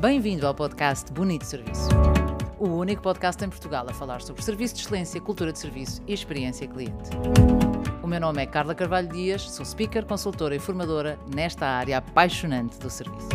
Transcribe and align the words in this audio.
Bem-vindo 0.00 0.46
ao 0.46 0.54
podcast 0.54 1.12
Bonito 1.12 1.44
Serviço. 1.44 1.88
O 2.56 2.68
único 2.68 3.02
podcast 3.02 3.44
em 3.44 3.48
Portugal 3.48 3.84
a 3.88 3.92
falar 3.92 4.20
sobre 4.22 4.40
serviço 4.42 4.76
de 4.76 4.82
excelência, 4.82 5.20
cultura 5.20 5.52
de 5.52 5.58
serviço 5.58 6.00
e 6.06 6.14
experiência 6.14 6.68
cliente. 6.68 7.10
O 8.00 8.06
meu 8.06 8.20
nome 8.20 8.40
é 8.40 8.46
Carla 8.46 8.76
Carvalho 8.76 9.08
Dias, 9.08 9.50
sou 9.50 9.66
speaker, 9.66 10.06
consultora 10.06 10.54
e 10.54 10.60
formadora 10.60 11.18
nesta 11.34 11.66
área 11.66 11.98
apaixonante 11.98 12.78
do 12.78 12.88
serviço. 12.88 13.28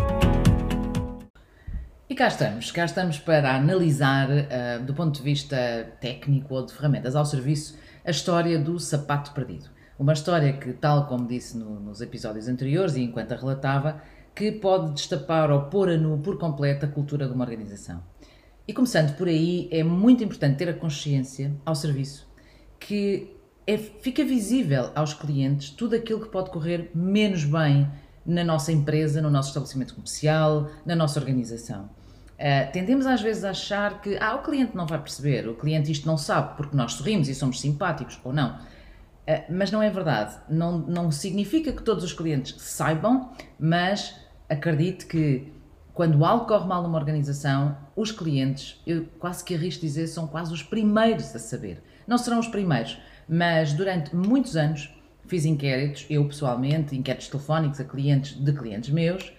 E 2.10 2.16
cá 2.16 2.30
estamos, 2.30 2.72
cá 2.72 2.86
estamos 2.86 3.20
para 3.20 3.54
analisar, 3.54 4.30
uh, 4.30 4.84
do 4.86 4.94
ponto 4.94 5.18
de 5.18 5.22
vista 5.22 5.58
técnico 6.00 6.56
ou 6.56 6.66
de 6.66 6.72
ferramentas 6.72 7.14
ao 7.14 7.26
serviço, 7.26 7.78
a 8.06 8.12
história 8.12 8.58
do 8.58 8.80
sapato 8.80 9.34
perdido. 9.34 9.70
Uma 10.00 10.14
história 10.14 10.54
que, 10.54 10.72
tal 10.72 11.08
como 11.08 11.28
disse 11.28 11.58
no, 11.58 11.78
nos 11.82 12.00
episódios 12.00 12.48
anteriores 12.48 12.96
e 12.96 13.02
enquanto 13.02 13.34
a 13.34 13.36
relatava, 13.36 14.02
que 14.36 14.52
pode 14.52 14.94
destapar 14.94 15.52
ou 15.52 15.64
pôr 15.64 15.90
a 15.90 15.98
nu 15.98 16.18
por 16.20 16.38
completo 16.38 16.86
a 16.86 16.90
cultura 16.90 17.28
de 17.28 17.34
uma 17.34 17.44
organização. 17.44 18.04
E 18.68 18.74
começando 18.74 19.16
por 19.16 19.28
aí, 19.28 19.68
é 19.72 19.84
muito 19.84 20.24
importante 20.24 20.58
ter 20.58 20.70
a 20.70 20.74
consciência 20.74 21.54
ao 21.66 21.76
serviço 21.76 22.32
que 22.80 23.36
é, 23.66 23.78
fica 23.78 24.24
visível 24.24 24.92
aos 24.94 25.14
clientes 25.14 25.70
tudo 25.70 25.96
aquilo 25.96 26.22
que 26.22 26.30
pode 26.30 26.50
correr 26.50 26.92
menos 26.94 27.46
bem 27.46 27.90
na 28.26 28.44
nossa 28.44 28.72
empresa, 28.72 29.22
no 29.22 29.30
nosso 29.30 29.50
estabelecimento 29.50 29.94
comercial, 29.96 30.70
na 30.86 30.96
nossa 30.96 31.20
organização. 31.20 31.90
Uh, 32.34 32.72
tendemos 32.72 33.06
às 33.06 33.22
vezes 33.22 33.44
a 33.44 33.52
achar 33.52 34.02
que 34.02 34.18
ah, 34.18 34.36
o 34.36 34.44
cliente 34.44 34.76
não 34.76 34.86
vai 34.86 35.00
perceber, 35.00 35.48
o 35.48 35.56
cliente 35.56 35.92
isto 35.92 36.06
não 36.06 36.18
sabe 36.18 36.58
porque 36.58 36.76
nós 36.76 36.94
sorrimos 36.94 37.30
e 37.30 37.36
somos 37.36 37.60
simpáticos 37.62 38.20
ou 38.24 38.34
não. 38.34 38.56
Uh, 38.56 39.44
mas 39.50 39.72
não 39.72 39.82
é 39.82 39.90
verdade. 39.90 40.36
Não, 40.50 40.80
não 40.80 41.12
significa 41.12 41.72
que 41.72 41.82
todos 41.82 42.04
os 42.04 42.12
clientes 42.12 42.56
saibam, 42.62 43.32
mas 43.58 44.16
acredite 44.54 45.06
que 45.06 45.52
quando 45.94 46.26
algo 46.26 46.46
corre 46.46 46.68
mal 46.68 46.82
numa 46.82 46.98
organização, 46.98 47.78
os 47.96 48.12
clientes, 48.12 48.82
eu 48.86 49.06
quase 49.20 49.44
que 49.44 49.54
arrisco 49.54 49.82
dizer, 49.82 50.08
são 50.08 50.28
quase 50.28 50.52
os 50.52 50.64
primeiros 50.64 51.36
a 51.36 51.40
saber. 51.40 51.84
Não 52.08 52.18
serão 52.18 52.40
os 52.40 52.48
primeiros, 52.48 52.98
mas 53.30 53.74
durante 53.74 54.16
muitos 54.16 54.56
anos 54.56 54.90
fiz 55.28 55.46
inquéritos, 55.46 56.06
eu 56.10 56.26
pessoalmente, 56.26 56.96
inquéritos 56.96 57.28
telefónicos 57.28 57.80
a 57.80 57.84
clientes 57.84 58.34
de 58.34 58.52
clientes 58.54 58.90
meus, 58.90 59.32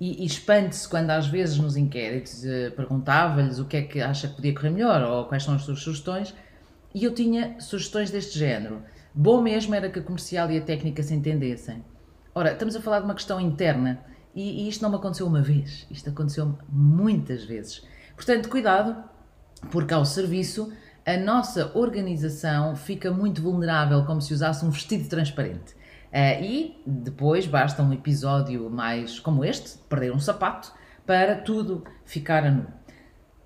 e, 0.00 0.22
e 0.22 0.26
espante-se 0.26 0.88
quando 0.88 1.10
às 1.10 1.26
vezes 1.26 1.58
nos 1.58 1.76
inquéritos 1.76 2.44
eh, 2.44 2.70
perguntava-lhes 2.70 3.58
o 3.58 3.66
que 3.66 3.76
é 3.76 3.82
que 3.82 4.00
acha 4.00 4.28
que 4.28 4.36
podia 4.36 4.54
correr 4.54 4.70
melhor 4.70 5.02
ou 5.02 5.26
quais 5.26 5.42
são 5.42 5.54
as 5.54 5.62
suas 5.62 5.80
sugestões, 5.80 6.34
e 6.94 7.04
eu 7.04 7.14
tinha 7.14 7.60
sugestões 7.60 8.10
deste 8.10 8.38
género. 8.38 8.82
Bom 9.14 9.42
mesmo 9.42 9.74
era 9.74 9.88
que 9.90 9.98
a 9.98 10.02
comercial 10.02 10.50
e 10.50 10.58
a 10.58 10.60
técnica 10.60 11.02
se 11.02 11.14
entendessem. 11.14 11.84
Ora, 12.34 12.52
estamos 12.52 12.74
a 12.74 12.80
falar 12.80 13.00
de 13.00 13.04
uma 13.04 13.14
questão 13.14 13.40
interna 13.40 14.00
e, 14.34 14.64
e 14.64 14.68
isto 14.68 14.82
não 14.82 14.90
me 14.90 14.96
aconteceu 14.96 15.26
uma 15.26 15.42
vez, 15.42 15.86
isto 15.90 16.08
aconteceu 16.10 16.56
muitas 16.68 17.44
vezes. 17.44 17.82
Portanto, 18.14 18.48
cuidado, 18.48 19.02
porque 19.70 19.94
ao 19.94 20.04
serviço 20.04 20.72
a 21.06 21.16
nossa 21.16 21.72
organização 21.74 22.76
fica 22.76 23.10
muito 23.10 23.42
vulnerável, 23.42 24.04
como 24.04 24.20
se 24.20 24.32
usasse 24.32 24.64
um 24.64 24.70
vestido 24.70 25.08
transparente. 25.08 25.74
Uh, 26.12 26.42
e 26.42 26.82
depois 26.86 27.46
basta 27.46 27.82
um 27.82 27.92
episódio 27.92 28.68
mais 28.68 29.18
como 29.18 29.44
este, 29.44 29.78
perder 29.88 30.12
um 30.12 30.18
sapato, 30.18 30.72
para 31.06 31.36
tudo 31.36 31.84
ficar 32.04 32.44
a 32.44 32.50
nu. 32.50 32.66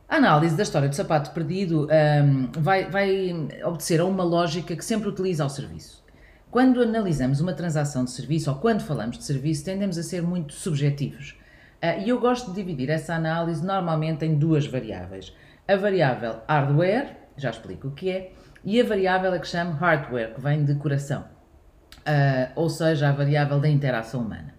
A 0.08 0.16
análise 0.16 0.56
da 0.56 0.62
história 0.62 0.88
do 0.88 0.94
sapato 0.94 1.30
perdido 1.30 1.86
um, 1.86 1.90
ehm, 1.90 2.52
vai, 2.58 2.90
vai 2.90 3.30
obedecer 3.64 4.00
a 4.00 4.04
uma 4.04 4.22
lógica 4.22 4.76
que 4.76 4.84
sempre 4.84 5.08
utiliza 5.08 5.42
ao 5.42 5.48
serviço. 5.48 6.03
Quando 6.54 6.80
analisamos 6.80 7.40
uma 7.40 7.52
transação 7.52 8.04
de 8.04 8.12
serviço 8.12 8.48
ou 8.48 8.54
quando 8.58 8.80
falamos 8.80 9.18
de 9.18 9.24
serviço, 9.24 9.64
tendemos 9.64 9.98
a 9.98 10.04
ser 10.04 10.22
muito 10.22 10.52
subjetivos. 10.52 11.36
Ah, 11.82 11.96
e 11.96 12.08
eu 12.08 12.20
gosto 12.20 12.50
de 12.50 12.54
dividir 12.54 12.90
essa 12.90 13.12
análise 13.12 13.66
normalmente 13.66 14.24
em 14.24 14.38
duas 14.38 14.64
variáveis. 14.64 15.34
A 15.66 15.74
variável 15.74 16.42
hardware, 16.48 17.16
já 17.36 17.50
explico 17.50 17.88
o 17.88 17.90
que 17.90 18.08
é, 18.08 18.32
e 18.62 18.80
a 18.80 18.84
variável 18.84 19.32
a 19.32 19.40
que 19.40 19.48
chamo 19.48 19.72
hardware, 19.72 20.32
que 20.32 20.40
vem 20.40 20.64
de 20.64 20.76
coração, 20.76 21.22
uh, 21.22 22.52
ou 22.54 22.70
seja, 22.70 23.08
a 23.08 23.12
variável 23.12 23.58
da 23.58 23.68
interação 23.68 24.20
humana. 24.20 24.54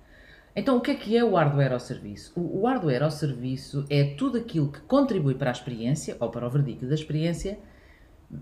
Então, 0.53 0.75
o 0.75 0.81
que 0.81 0.91
é 0.91 0.95
que 0.95 1.17
é 1.17 1.23
o 1.23 1.35
hardware 1.35 1.72
ao 1.72 1.79
serviço? 1.79 2.33
O 2.35 2.67
hardware 2.67 3.03
ao 3.03 3.12
serviço 3.12 3.85
é 3.89 4.03
tudo 4.03 4.38
aquilo 4.38 4.69
que 4.69 4.81
contribui 4.81 5.35
para 5.35 5.50
a 5.50 5.53
experiência 5.53 6.17
ou 6.19 6.29
para 6.29 6.45
o 6.45 6.50
verdicto 6.50 6.88
da 6.88 6.94
experiência 6.94 7.57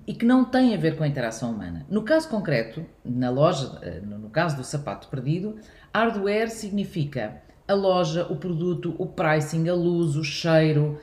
e 0.08 0.14
que 0.14 0.26
não 0.26 0.46
tem 0.46 0.74
a 0.74 0.78
ver 0.78 0.98
com 0.98 1.04
a 1.04 1.08
interação 1.08 1.52
humana. 1.52 1.86
No 1.90 2.04
caso 2.04 2.30
concreto, 2.30 2.86
na 3.04 3.30
loja, 3.30 3.80
eh, 3.81 4.02
no 4.02 4.30
caso 4.30 4.56
do 4.56 4.64
sapato 4.64 5.08
perdido, 5.08 5.56
hardware 5.94 6.50
significa 6.50 7.42
a 7.68 7.74
loja, 7.74 8.28
o 8.30 8.36
produto, 8.36 8.96
o 8.98 9.06
pricing, 9.06 9.70
a 9.70 9.74
luz, 9.74 10.16
o 10.16 10.24
cheiro, 10.24 11.00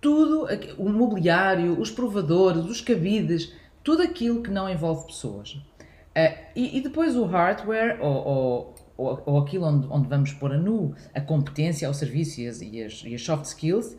tudo, 0.00 0.46
o 0.78 0.88
mobiliário, 0.88 1.80
os 1.80 1.90
provadores, 1.90 2.64
os 2.66 2.80
cabides, 2.80 3.52
tudo 3.82 4.02
aquilo 4.02 4.42
que 4.42 4.50
não 4.50 4.68
envolve 4.68 5.06
pessoas. 5.06 5.54
Uh, 5.54 6.36
e, 6.54 6.80
depois 6.80 7.16
o 7.16 7.24
hardware, 7.24 7.98
ou, 8.00 8.74
ou, 8.96 9.22
ou, 9.26 9.38
aquilo 9.38 9.66
onde, 9.66 9.86
onde, 9.90 10.08
vamos 10.08 10.32
pôr 10.32 10.52
a 10.52 10.58
nu 10.58 10.94
a 11.12 11.20
competência, 11.20 11.90
o 11.90 11.94
serviço 11.94 12.40
e 12.40 12.48
as, 12.48 12.60
e 13.02 13.14
as, 13.14 13.22
soft 13.22 13.46
skills, 13.46 13.96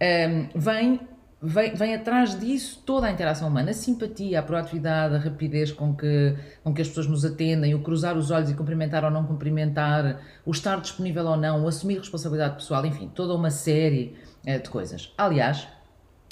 ehm, 0.00 0.48
vem 0.54 1.00
vem, 1.42 1.74
vem 1.74 1.94
atrás 1.94 2.38
disso 2.38 2.82
toda 2.86 3.08
a 3.08 3.10
interação 3.10 3.48
humana, 3.48 3.70
a 3.70 3.74
simpatia, 3.74 4.38
a 4.38 4.42
proatividade, 4.42 5.16
a 5.16 5.18
rapidez 5.18 5.72
com 5.72 5.94
que, 5.94 6.36
com 6.62 6.72
que 6.72 6.80
as 6.80 6.88
pessoas 6.88 7.08
nos 7.08 7.24
atendem, 7.24 7.74
o 7.74 7.82
cruzar 7.82 8.16
os 8.16 8.30
olhos 8.30 8.50
e 8.50 8.54
cumprimentar 8.54 9.04
ou 9.04 9.10
não 9.10 9.26
cumprimentar, 9.26 10.20
o 10.46 10.50
estar 10.52 10.80
disponível 10.80 11.26
ou 11.26 11.36
não, 11.36 11.64
o 11.64 11.68
assumir 11.68 11.98
responsabilidade 11.98 12.54
pessoal, 12.54 12.86
enfim, 12.86 13.10
toda 13.12 13.34
uma 13.34 13.50
série 13.50 14.16
uh, 14.46 14.62
de 14.62 14.70
coisas. 14.70 15.12
Aliás, 15.18 15.66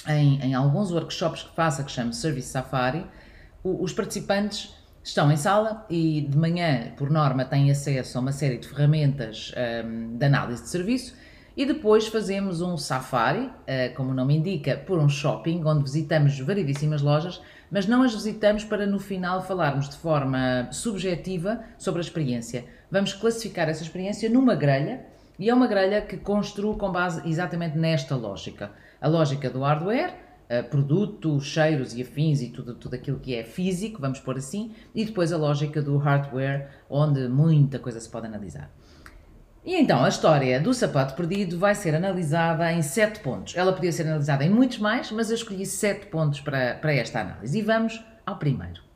em, 0.07 0.41
em 0.41 0.55
alguns 0.55 0.93
workshops 0.93 1.43
que 1.43 1.55
faço, 1.57 1.85
que 1.85 1.91
chamo 1.91 2.13
Service 2.13 2.49
Safari, 2.49 3.05
o, 3.65 3.83
os 3.83 3.93
participantes 3.93 4.73
estão 5.03 5.33
em 5.33 5.37
sala 5.37 5.85
e 5.91 6.21
de 6.21 6.39
manhã, 6.39 6.93
por 6.97 7.11
norma, 7.11 7.45
têm 7.45 7.71
acesso 7.71 8.17
a 8.17 8.21
uma 8.21 8.33
série 8.33 8.59
de 8.59 8.69
ferramentas 8.69 9.53
um, 9.57 9.61
ehm, 9.61 10.17
de 10.17 10.25
análise 10.25 10.63
de 10.63 10.69
serviço 10.69 11.15
e 11.61 11.67
depois 11.67 12.07
fazemos 12.07 12.63
um 12.63 12.75
safari, 12.79 13.51
eh, 13.67 13.91
como 13.91 14.13
o 14.13 14.15
nome 14.15 14.35
indica, 14.35 14.79
por 14.79 14.99
um 14.99 15.11
shopping, 15.11 15.63
onde 15.63 15.83
visitamos 15.83 16.41
variedíssimas 16.41 17.03
lojas, 17.03 17.39
mas 17.71 17.87
não 17.87 18.03
as 18.03 18.15
visitamos 18.15 18.65
para 18.65 18.87
no 18.87 18.99
final 18.99 19.43
falarmos 19.43 19.91
de 19.91 19.97
forma 19.97 20.73
subjetiva 20.73 21.63
sobre 21.77 22.01
a 22.01 22.01
experiência. 22.01 22.65
Vamos 22.91 23.13
classificar 23.13 23.69
essa 23.69 23.83
experiência 23.83 24.31
numa 24.31 24.55
grelha, 24.55 25.05
e 25.39 25.51
é 25.51 25.55
uma 25.55 25.67
grelha 25.67 26.01
que 26.01 26.17
construo 26.17 26.79
com 26.79 26.91
base 26.91 27.29
exatamente 27.29 27.77
nesta 27.77 28.17
lógica. 28.17 28.73
A 28.99 29.07
lógica 29.07 29.51
do 29.51 29.61
hardware, 29.61 30.15
eh, 30.49 30.63
produto, 30.63 31.39
cheiros 31.43 31.95
e 31.95 32.01
afins 32.01 32.41
e 32.41 32.49
tudo, 32.49 32.75
tudo 32.75 32.95
aquilo 32.95 33.21
que 33.21 33.35
é 33.35 33.45
físico, 33.45 34.01
vamos 34.01 34.19
pôr 34.19 34.39
assim, 34.39 34.73
e 34.95 35.05
depois 35.05 35.31
a 35.31 35.37
lógica 35.37 35.83
do 35.83 35.99
hardware, 35.99 36.71
onde 36.89 37.29
muita 37.29 37.79
coisa 37.79 38.01
se 38.01 38.09
pode 38.09 38.27
analisar. 38.27 38.71
E 39.65 39.77
então 39.77 40.03
a 40.03 40.09
história 40.09 40.59
do 40.59 40.73
sapato 40.73 41.15
perdido 41.15 41.59
vai 41.59 41.75
ser 41.75 41.95
analisada 41.95 42.73
em 42.73 42.81
sete 42.81 43.21
pontos. 43.21 43.55
Ela 43.57 43.73
podia 43.73 43.93
ser 43.93 44.05
analisada 44.07 44.43
em 44.45 44.49
muitos 44.49 44.79
mais, 44.79 45.11
mas 45.13 45.29
eu 45.29 45.37
escolhi 45.37 45.67
sete 45.67 46.07
pontos 46.07 46.41
para, 46.41 46.75
para 46.77 46.95
esta 46.95 47.21
análise. 47.21 47.59
E 47.59 47.63
vamos 47.63 48.03
ao 48.25 48.37
primeiro. 48.39 48.91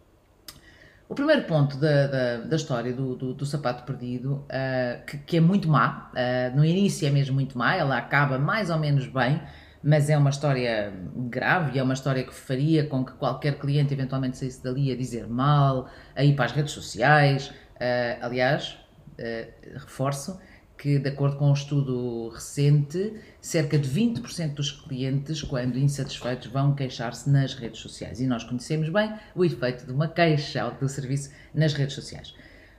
O 1.07 1.15
primeiro 1.15 1.43
ponto 1.43 1.77
da, 1.77 2.07
da, 2.07 2.37
da 2.39 2.57
história 2.57 2.93
do, 2.93 3.15
do, 3.15 3.35
do, 3.35 3.45
sapato 3.45 3.85
perdido, 3.85 4.37
uh, 4.37 5.05
que, 5.07 5.19
que, 5.19 5.37
é 5.37 5.41
muito 5.41 5.69
má, 5.69 6.11
uh, 6.13 6.57
no 6.57 6.65
início 6.65 7.07
é 7.07 7.11
mesmo 7.11 7.35
muito 7.35 7.59
má, 7.59 7.77
ela 7.77 7.99
acaba 7.99 8.39
mais 8.39 8.71
ou 8.71 8.79
menos 8.79 9.07
bem, 9.07 9.41
mas 9.83 10.09
é 10.09 10.17
uma 10.17 10.31
história 10.31 10.95
grave 11.29 11.79
é 11.79 11.83
uma 11.83 11.93
história 11.93 12.25
que 12.25 12.35
faria 12.35 12.87
com 12.87 13.05
que 13.05 13.13
qualquer 13.13 13.59
cliente 13.59 13.93
eventualmente 13.93 14.39
saísse 14.39 14.65
dali 14.65 14.91
a 14.91 14.97
dizer 14.97 15.29
mal, 15.29 15.91
a 16.17 16.25
ir 16.25 16.35
para 16.35 16.47
as 16.47 16.53
redes 16.53 16.73
sociais. 16.73 17.49
Uh, 17.49 18.19
aliás, 18.23 18.79
reforço, 19.75 20.41
que, 20.77 20.99
de 20.99 21.09
acordo 21.09 21.37
com 21.37 21.51
um 21.51 21.53
estudo 21.53 22.29
recente, 22.29 23.15
cerca 23.41 23.79
de 23.79 23.89
20% 23.89 24.55
dos 24.55 24.71
clientes, 24.71 25.43
quando 25.43 25.79
insatisfeitos, 25.79 26.49
vão 26.49 26.75
queixar-se 26.75 27.31
nas 27.31 27.55
redes 27.55 27.81
sociais. 27.81 28.21
E 28.21 28.27
nós 28.27 28.45
conhecemos 28.45 28.89
bem 28.89 29.13
o 29.35 29.45
efeito 29.45 29.87
de 29.87 29.93
uma 29.93 30.09
queixa 30.09 30.71
do 30.71 30.89
serviço 30.89 31.31
nas 31.55 31.73
redes 31.73 31.95
sociais. 31.95 32.35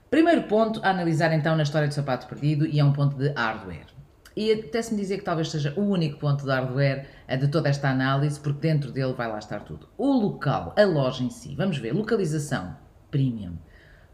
Primeiro 0.09 0.43
ponto 0.43 0.79
a 0.83 0.89
analisar 0.89 1.33
então 1.33 1.55
na 1.55 1.63
história 1.63 1.87
do 1.87 1.93
sapato 1.93 2.27
perdido 2.27 2.65
e 2.65 2.79
é 2.79 2.83
um 2.83 2.93
ponto 2.93 3.17
de 3.17 3.29
hardware. 3.29 3.87
E 4.35 4.51
até-se-me 4.51 4.99
dizer 4.99 5.19
que 5.19 5.23
talvez 5.23 5.49
seja 5.49 5.73
o 5.77 5.81
único 5.81 6.19
ponto 6.19 6.43
de 6.43 6.51
hardware 6.51 7.07
de 7.39 7.47
toda 7.47 7.69
esta 7.69 7.89
análise, 7.89 8.39
porque 8.39 8.67
dentro 8.67 8.91
dele 8.91 9.13
vai 9.13 9.29
lá 9.29 9.39
estar 9.39 9.61
tudo. 9.61 9.87
O 9.97 10.11
local, 10.11 10.75
a 10.77 10.83
loja 10.83 11.23
em 11.23 11.29
si, 11.29 11.55
vamos 11.55 11.77
ver, 11.77 11.93
localização, 11.93 12.75
premium. 13.09 13.53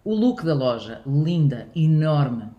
O 0.04 0.14
look 0.14 0.44
da 0.46 0.54
loja, 0.54 1.02
linda, 1.06 1.68
enorme. 1.76 2.50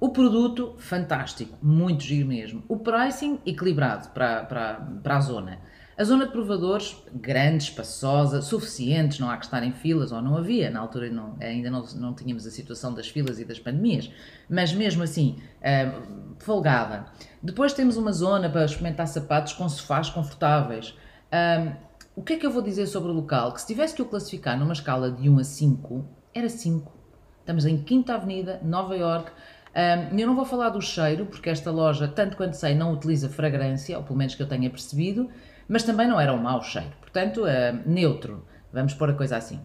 O 0.00 0.10
produto, 0.10 0.76
fantástico, 0.78 1.58
muito 1.60 2.04
giro 2.04 2.28
mesmo. 2.28 2.62
O 2.68 2.76
pricing, 2.76 3.40
equilibrado 3.44 4.08
para, 4.10 4.44
para, 4.44 4.74
para 5.02 5.16
a 5.16 5.20
zona. 5.20 5.58
A 5.96 6.04
zona 6.04 6.26
de 6.26 6.30
provadores, 6.30 6.96
grande, 7.12 7.64
espaçosa, 7.64 8.40
suficientes, 8.40 9.18
não 9.18 9.28
há 9.28 9.36
que 9.36 9.46
estar 9.46 9.64
em 9.64 9.72
filas, 9.72 10.12
ou 10.12 10.22
não 10.22 10.36
havia, 10.36 10.70
na 10.70 10.78
altura 10.78 11.10
não, 11.10 11.36
ainda 11.40 11.68
não, 11.68 11.84
não 11.96 12.14
tínhamos 12.14 12.46
a 12.46 12.50
situação 12.52 12.94
das 12.94 13.08
filas 13.08 13.40
e 13.40 13.44
das 13.44 13.58
pandemias, 13.58 14.08
mas 14.48 14.72
mesmo 14.72 15.02
assim, 15.02 15.40
uh, 15.58 16.36
folgada. 16.38 17.06
Depois 17.42 17.72
temos 17.72 17.96
uma 17.96 18.12
zona 18.12 18.48
para 18.48 18.64
experimentar 18.64 19.08
sapatos 19.08 19.54
com 19.54 19.68
sofás 19.68 20.08
confortáveis. 20.08 20.94
Um, 21.32 21.72
o 22.14 22.22
que 22.22 22.34
é 22.34 22.36
que 22.36 22.46
eu 22.46 22.52
vou 22.52 22.62
dizer 22.62 22.86
sobre 22.86 23.10
o 23.10 23.14
local? 23.14 23.52
Que 23.52 23.60
se 23.60 23.66
tivesse 23.66 23.96
que 23.96 24.02
o 24.02 24.04
classificar 24.04 24.56
numa 24.56 24.72
escala 24.74 25.10
de 25.10 25.28
1 25.28 25.38
a 25.40 25.44
5, 25.44 26.08
era 26.32 26.48
5. 26.48 26.92
Estamos 27.40 27.64
em 27.64 27.78
Quinta 27.78 28.14
Avenida, 28.14 28.60
Nova 28.62 28.94
York. 28.94 29.32
Um, 29.78 30.18
eu 30.18 30.26
não 30.26 30.34
vou 30.34 30.44
falar 30.44 30.70
do 30.70 30.82
cheiro, 30.82 31.26
porque 31.26 31.48
esta 31.48 31.70
loja, 31.70 32.08
tanto 32.08 32.36
quanto 32.36 32.54
sei, 32.54 32.74
não 32.74 32.92
utiliza 32.92 33.28
fragrância, 33.28 33.96
ou 33.96 34.02
pelo 34.02 34.18
menos 34.18 34.34
que 34.34 34.42
eu 34.42 34.48
tenha 34.48 34.68
percebido, 34.68 35.30
mas 35.68 35.84
também 35.84 36.08
não 36.08 36.20
era 36.20 36.32
um 36.32 36.42
mau 36.42 36.60
cheiro. 36.60 36.90
Portanto, 37.00 37.42
neutro. 37.86 38.44
Vamos 38.72 38.92
pôr 38.94 39.10
a 39.10 39.14
coisa 39.14 39.36
assim. 39.36 39.60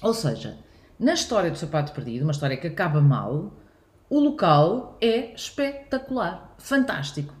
Ou 0.00 0.14
seja, 0.14 0.56
na 0.98 1.12
história 1.12 1.50
do 1.50 1.58
sapato 1.58 1.92
perdido, 1.92 2.22
uma 2.22 2.32
história 2.32 2.56
que 2.56 2.68
acaba 2.68 3.02
mal, 3.02 3.52
o 4.08 4.18
local 4.18 4.96
é 5.00 5.34
espetacular, 5.34 6.54
fantástico. 6.56 7.34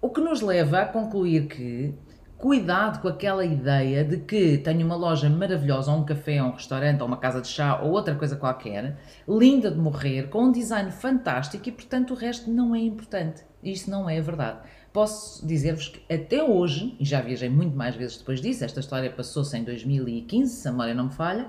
O 0.00 0.10
que 0.10 0.20
nos 0.20 0.40
leva 0.40 0.80
a 0.80 0.86
concluir 0.86 1.46
que 1.46 1.94
cuidado 2.44 3.00
com 3.00 3.08
aquela 3.08 3.42
ideia 3.42 4.04
de 4.04 4.18
que 4.18 4.58
tenho 4.58 4.84
uma 4.84 4.94
loja 4.94 5.30
maravilhosa, 5.30 5.90
ou 5.90 6.00
um 6.00 6.04
café, 6.04 6.42
ou 6.42 6.50
um 6.50 6.52
restaurante, 6.52 7.00
ou 7.00 7.06
uma 7.06 7.16
casa 7.16 7.40
de 7.40 7.48
chá, 7.48 7.80
ou 7.80 7.92
outra 7.92 8.14
coisa 8.14 8.36
qualquer, 8.36 8.98
linda 9.26 9.70
de 9.70 9.78
morrer, 9.78 10.28
com 10.28 10.44
um 10.44 10.52
design 10.52 10.90
fantástico 10.90 11.66
e, 11.66 11.72
portanto, 11.72 12.10
o 12.10 12.14
resto 12.14 12.50
não 12.50 12.74
é 12.74 12.80
importante. 12.80 13.42
Isso 13.62 13.90
não 13.90 14.10
é 14.10 14.20
verdade. 14.20 14.58
Posso 14.92 15.46
dizer-vos 15.46 15.88
que 15.88 16.14
até 16.14 16.44
hoje, 16.44 16.94
e 17.00 17.04
já 17.06 17.22
viajei 17.22 17.48
muito 17.48 17.74
mais 17.74 17.96
vezes 17.96 18.18
depois 18.18 18.42
disso, 18.42 18.62
esta 18.62 18.78
história 18.78 19.10
passou-se 19.10 19.56
em 19.56 19.64
2015, 19.64 20.54
se 20.54 20.68
a 20.68 20.70
memória 20.70 20.92
não 20.92 21.04
me 21.04 21.14
falha, 21.14 21.48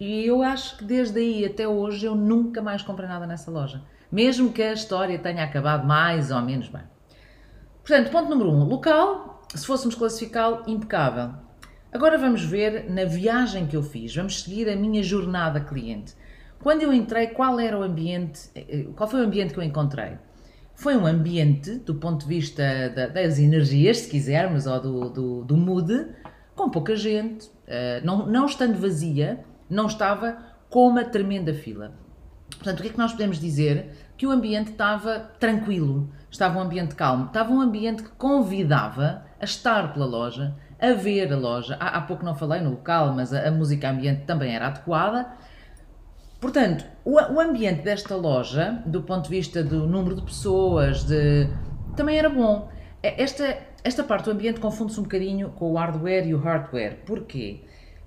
e 0.00 0.24
eu 0.24 0.42
acho 0.42 0.78
que 0.78 0.84
desde 0.84 1.20
aí 1.20 1.44
até 1.44 1.68
hoje 1.68 2.06
eu 2.06 2.14
nunca 2.14 2.62
mais 2.62 2.80
comprei 2.80 3.06
nada 3.06 3.26
nessa 3.26 3.50
loja. 3.50 3.82
Mesmo 4.10 4.50
que 4.54 4.62
a 4.62 4.72
história 4.72 5.18
tenha 5.18 5.44
acabado 5.44 5.86
mais 5.86 6.30
ou 6.30 6.40
menos 6.40 6.70
bem. 6.70 6.94
Portanto, 7.82 8.10
ponto 8.10 8.30
número 8.30 8.50
um, 8.50 8.64
local, 8.64 9.33
se 9.54 9.66
fôssemos 9.66 9.94
classificá-lo, 9.94 10.62
impecável. 10.66 11.34
Agora 11.92 12.18
vamos 12.18 12.44
ver 12.44 12.90
na 12.90 13.04
viagem 13.04 13.66
que 13.66 13.76
eu 13.76 13.82
fiz, 13.82 14.14
vamos 14.14 14.42
seguir 14.42 14.68
a 14.68 14.76
minha 14.76 15.02
jornada 15.02 15.60
cliente. 15.60 16.14
Quando 16.60 16.82
eu 16.82 16.92
entrei, 16.92 17.28
qual 17.28 17.60
era 17.60 17.78
o 17.78 17.82
ambiente, 17.82 18.50
eh, 18.54 18.86
qual 18.96 19.08
foi 19.08 19.20
o 19.20 19.24
ambiente 19.24 19.52
que 19.52 19.60
eu 19.60 19.62
encontrei? 19.62 20.18
Foi 20.74 20.96
um 20.96 21.06
ambiente, 21.06 21.76
do 21.76 21.94
ponto 21.94 22.22
de 22.22 22.26
vista 22.26 22.64
das 23.12 23.38
energias, 23.38 23.98
se 23.98 24.10
quisermos, 24.10 24.66
ou 24.66 24.80
do, 24.80 25.10
do, 25.10 25.44
do 25.44 25.56
mood, 25.56 26.08
com 26.56 26.70
pouca 26.70 26.96
gente, 26.96 27.50
eh, 27.66 28.00
não, 28.02 28.26
não 28.26 28.46
estando 28.46 28.76
vazia, 28.76 29.44
não 29.68 29.86
estava 29.86 30.38
com 30.68 30.88
uma 30.88 31.04
tremenda 31.04 31.54
fila. 31.54 31.92
Portanto, 32.50 32.78
o 32.78 32.82
que 32.82 32.88
é 32.88 32.92
que 32.92 32.98
nós 32.98 33.12
podemos 33.12 33.38
dizer? 33.38 33.90
Que 34.16 34.26
o 34.26 34.30
ambiente 34.30 34.72
estava 34.72 35.20
tranquilo, 35.38 36.10
estava 36.30 36.58
um 36.58 36.62
ambiente 36.62 36.94
calmo, 36.94 37.26
estava 37.26 37.52
um 37.52 37.60
ambiente 37.60 38.02
que 38.02 38.10
convidava 38.10 39.24
a 39.44 39.46
estar 39.46 39.92
pela 39.92 40.06
loja, 40.06 40.54
a 40.80 40.92
ver 40.92 41.32
a 41.32 41.36
loja. 41.36 41.76
Há, 41.78 41.98
há 41.98 42.00
pouco 42.00 42.24
não 42.24 42.34
falei 42.34 42.60
no 42.60 42.70
local, 42.70 43.12
mas 43.14 43.32
a, 43.32 43.48
a, 43.48 43.50
música 43.50 43.90
ambiente 43.90 44.22
também 44.22 44.54
era 44.54 44.66
adequada. 44.66 45.28
Portanto, 46.40 46.84
o, 47.04 47.14
o, 47.14 47.40
ambiente 47.40 47.82
desta 47.82 48.16
loja, 48.16 48.82
do 48.84 49.02
ponto 49.02 49.24
de 49.24 49.30
vista 49.30 49.62
do 49.62 49.86
número 49.86 50.16
de 50.16 50.22
pessoas, 50.22 51.04
de, 51.04 51.48
também 51.96 52.18
era 52.18 52.28
bom. 52.28 52.68
É, 53.02 53.22
esta, 53.22 53.56
esta 53.82 54.02
parte 54.02 54.24
do 54.24 54.32
ambiente 54.32 54.60
confunde-se 54.60 54.98
um 54.98 55.04
bocadinho 55.04 55.50
com 55.50 55.72
o 55.72 55.76
hardware 55.76 56.26
e 56.26 56.34
o 56.34 56.38
hardware. 56.38 57.02
Porquê? 57.06 57.62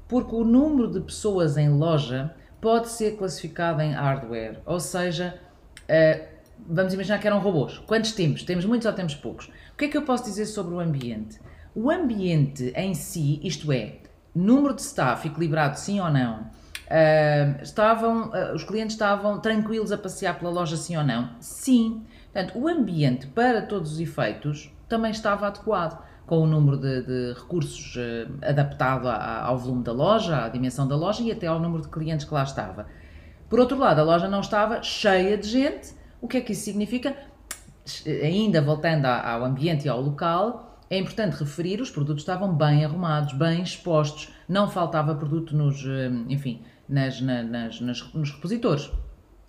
porque 0.07 0.33
o 0.33 0.43
número 0.43 0.91
de 0.91 1.01
pessoas 1.01 1.57
em 1.57 1.69
loja 1.69 2.33
pode 2.61 2.89
ser 2.89 3.17
classificado 3.17 3.81
em 3.81 3.91
hardware, 3.91 4.59
ou 4.65 4.79
seja, 4.79 5.39
uh, 5.83 6.25
vamos 6.67 6.93
imaginar 6.93 7.19
que 7.19 7.27
eram 7.27 7.39
robôs. 7.39 7.77
Quantos 7.79 8.13
temos? 8.13 8.43
Temos 8.43 8.65
muitos 8.65 8.85
ou 8.85 8.93
temos 8.93 9.13
poucos? 9.15 9.51
O 9.77 9.79
que 9.79 9.85
é 9.85 9.87
que 9.89 9.97
eu 9.97 10.01
posso 10.01 10.23
dizer 10.23 10.47
sobre 10.47 10.73
o 10.73 10.79
ambiente? 10.79 11.39
O 11.75 11.91
ambiente 11.91 12.73
em 12.75 12.95
si, 12.95 13.39
isto 13.43 13.71
é, 13.71 13.97
número 14.33 14.73
de 14.73 14.81
staff 14.81 15.27
equilibrado 15.27 15.77
sim 15.77 15.99
ou 15.99 16.09
não, 16.09 16.39
uh, 16.39 17.61
estavam, 17.61 18.29
uh, 18.29 18.55
os 18.55 18.63
clientes 18.63 18.95
estavam 18.95 19.39
tranquilos 19.39 19.91
a 19.91 19.97
passear 19.99 20.39
pela 20.39 20.49
loja 20.49 20.75
sim 20.75 20.97
ou 20.97 21.03
não? 21.03 21.29
Sim. 21.39 22.01
Portanto, 22.33 22.57
o 22.57 22.67
ambiente, 22.67 23.27
para 23.27 23.61
todos 23.61 23.91
os 23.91 23.99
efeitos, 23.99 24.73
também 24.89 25.11
estava 25.11 25.45
adequado 25.45 26.03
com 26.25 26.39
o 26.39 26.47
número 26.47 26.77
de, 26.77 27.03
de 27.03 27.33
recursos 27.33 27.97
uh, 27.97 28.33
adaptado 28.41 29.07
a, 29.07 29.43
ao 29.43 29.59
volume 29.59 29.83
da 29.83 29.91
loja, 29.91 30.43
à 30.45 30.49
dimensão 30.49 30.87
da 30.87 30.95
loja 30.95 31.21
e 31.21 31.31
até 31.31 31.45
ao 31.45 31.59
número 31.59 31.83
de 31.83 31.89
clientes 31.89 32.25
que 32.25 32.33
lá 32.33 32.41
estava. 32.41 32.87
Por 33.47 33.59
outro 33.59 33.77
lado, 33.77 34.01
a 34.01 34.03
loja 34.03 34.27
não 34.27 34.39
estava 34.39 34.81
cheia 34.81 35.37
de 35.37 35.47
gente. 35.47 35.93
O 36.19 36.27
que 36.27 36.37
é 36.37 36.41
que 36.41 36.53
isso 36.53 36.63
significa? 36.63 37.15
Ainda 38.05 38.61
voltando 38.61 39.05
ao 39.05 39.43
ambiente 39.43 39.85
e 39.85 39.89
ao 39.89 40.01
local, 40.01 40.79
é 40.89 40.97
importante 40.97 41.37
referir, 41.37 41.81
os 41.81 41.89
produtos 41.89 42.21
estavam 42.21 42.53
bem 42.55 42.85
arrumados, 42.85 43.33
bem 43.33 43.61
expostos, 43.61 44.29
não 44.47 44.69
faltava 44.69 45.15
produto 45.15 45.55
nos, 45.55 45.85
eh, 45.85 46.09
enfim, 46.29 46.61
nas, 46.87 47.19
nas, 47.19 47.81
nas, 47.81 48.13
nos 48.13 48.31
repositores. 48.31 48.89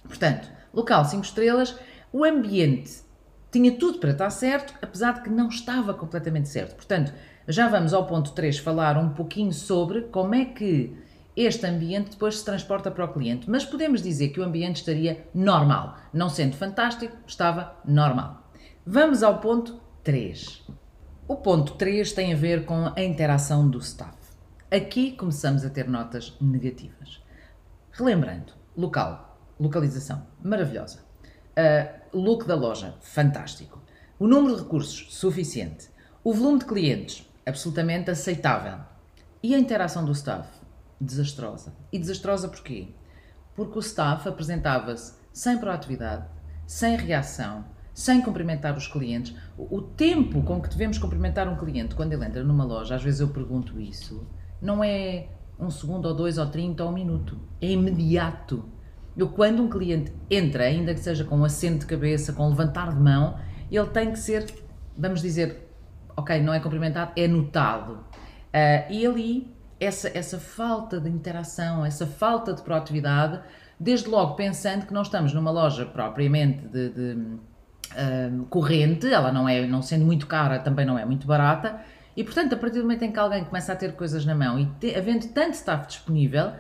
Portanto, 0.03 0.51
local 0.75 1.05
5 1.05 1.23
estrelas, 1.23 1.77
o 2.13 2.25
ambiente 2.25 3.03
tinha 3.51 3.73
tudo 3.73 3.99
para 3.99 4.11
estar 4.11 4.31
certo, 4.31 4.75
apesar 4.83 5.13
de 5.13 5.23
que 5.23 5.31
não 5.31 5.49
estava 5.49 5.95
completamente 5.95 6.49
certo. 6.49 6.75
Portanto, 6.75 7.13
já 7.47 7.69
vamos 7.69 7.95
ao 7.95 8.07
ponto 8.07 8.33
3 8.33 8.59
falar 8.59 8.99
um 8.99 9.11
pouquinho 9.11 9.53
sobre 9.53 10.03
como 10.03 10.35
é 10.35 10.45
que 10.45 10.95
este 11.45 11.67
ambiente 11.67 12.11
depois 12.11 12.39
se 12.39 12.45
transporta 12.45 12.91
para 12.91 13.05
o 13.05 13.13
cliente. 13.13 13.49
Mas 13.49 13.65
podemos 13.65 14.03
dizer 14.03 14.31
que 14.31 14.41
o 14.41 14.45
ambiente 14.45 14.77
estaria 14.77 15.27
normal. 15.33 15.97
Não 16.13 16.29
sendo 16.29 16.57
fantástico, 16.57 17.17
estava 17.27 17.77
normal. 17.85 18.51
Vamos 18.85 19.23
ao 19.23 19.39
ponto 19.39 19.81
3. 20.03 20.67
O 21.29 21.37
ponto 21.37 21.75
3 21.75 22.11
tem 22.13 22.33
a 22.33 22.37
ver 22.37 22.65
com 22.65 22.93
a 22.97 23.03
interação 23.03 23.69
do 23.69 23.79
staff. 23.79 24.17
Aqui 24.71 25.13
começamos 25.13 25.65
a 25.65 25.71
ter 25.71 25.89
notas 25.89 26.37
negativas. 26.41 27.23
Relembrando, 27.93 28.53
local, 28.77 29.39
localização, 29.61 30.27
maravilhosa. 30.43 31.05
Uh, 31.53 32.19
look 32.19 32.47
da 32.47 32.55
loja, 32.55 32.95
fantástico. 33.01 33.81
O 34.19 34.27
número 34.27 34.57
de 34.57 34.63
recursos, 34.63 35.07
suficiente. 35.15 35.89
O 36.25 36.33
volume 36.33 36.59
de 36.59 36.65
clientes, 36.65 37.29
absolutamente 37.47 38.11
aceitável. 38.11 38.81
E 39.43 39.55
a 39.55 39.59
interação 39.59 40.05
do 40.05 40.13
staff, 40.13 40.49
desastrosa. 41.01 41.75
E 41.93 41.99
desastrosa 41.99 42.49
porquê? 42.49 42.89
Porque 43.55 43.79
o 43.79 43.81
staff 43.81 44.29
apresentava-se 44.29 45.15
sem 45.33 45.59
proatividade, 45.59 46.27
sem 46.67 46.97
reação, 46.97 47.65
sem 47.95 48.23
cumprimentar 48.23 48.77
os 48.77 48.87
clientes. 48.87 49.35
O 49.57 49.81
tempo 49.83 50.43
com 50.43 50.61
que 50.61 50.69
devemos 50.69 50.99
cumprimentar 50.99 51.49
um 51.49 51.57
cliente 51.57 51.95
quando 51.95 52.13
ele 52.13 52.25
entra 52.25 52.45
numa 52.45 52.65
loja, 52.65 52.95
às 52.95 53.03
vezes 53.03 53.21
eu 53.21 53.29
pergunto 53.29 53.81
isso, 53.81 54.27
não 54.61 54.83
é 54.83 55.29
um 55.59 55.71
segundo 55.71 56.07
ou 56.07 56.15
dois 56.15 56.39
ou 56.39 56.47
trinta 56.47 56.85
ou 56.85 56.91
um 56.91 56.93
minuto. 56.93 57.39
É 57.61 57.71
imediato. 57.71 58.65
Eu, 59.17 59.29
quando 59.29 59.63
um 59.63 59.69
cliente 59.69 60.13
entra, 60.31 60.65
ainda 60.65 60.95
que 60.95 61.01
seja 61.01 61.25
com 61.25 61.39
um 61.39 61.45
acento 61.45 61.81
de 61.81 61.87
cabeça, 61.87 62.33
com 62.33 62.47
um 62.47 62.51
levantar 62.51 62.95
de 62.95 63.01
mão, 63.01 63.37
ele 63.69 63.89
tem 63.89 64.13
que 64.13 64.19
ser, 64.19 64.47
vamos 64.97 65.21
dizer, 65.21 65.69
ok, 66.17 66.41
não 66.41 66.55
é 66.55 66.61
cumprimentado, 66.61 67.13
é 67.17 67.27
notado. 67.27 67.95
Uh, 67.95 68.91
e 68.93 69.05
ali, 69.05 69.58
essa, 69.81 70.11
essa 70.17 70.39
falta 70.39 71.01
de 71.01 71.09
interação, 71.09 71.85
essa 71.85 72.07
falta 72.07 72.53
de 72.53 72.63
proatividade, 72.63 73.41
desde 73.79 74.09
logo 74.09 74.35
pensando 74.35 74.87
que 74.87 74.93
não 74.93 75.03
estamos 75.03 75.33
numa 75.33 75.51
loja 75.51 75.87
propriamente 75.87 76.67
de, 76.67 76.89
de 76.91 77.13
uh, 77.13 78.45
corrente, 78.51 79.13
ela 79.13 79.33
não 79.33 79.49
é, 79.49 79.67
não 79.67 79.83
sendo 79.83 80.05
muito 80.05 80.27
cara, 80.27 80.59
também 80.59 80.85
não 80.85 80.99
é 80.99 81.05
muito 81.05 81.27
barata, 81.27 81.81
e 82.17 82.25
portanto, 82.25 82.55
a 82.55 82.57
partir 82.57 82.79
do 82.79 82.83
momento 82.83 83.05
em 83.05 83.13
que 83.13 83.19
alguém 83.19 83.45
começa 83.45 83.73
a 83.73 83.77
ter 83.77 83.95
coisas 83.95 84.25
na 84.25 84.35
mão 84.35 84.59
e 84.59 84.67
te, 84.81 84.95
havendo 84.97 85.29
tanto 85.29 85.55
staff 85.55 85.87
disponível, 85.87 86.53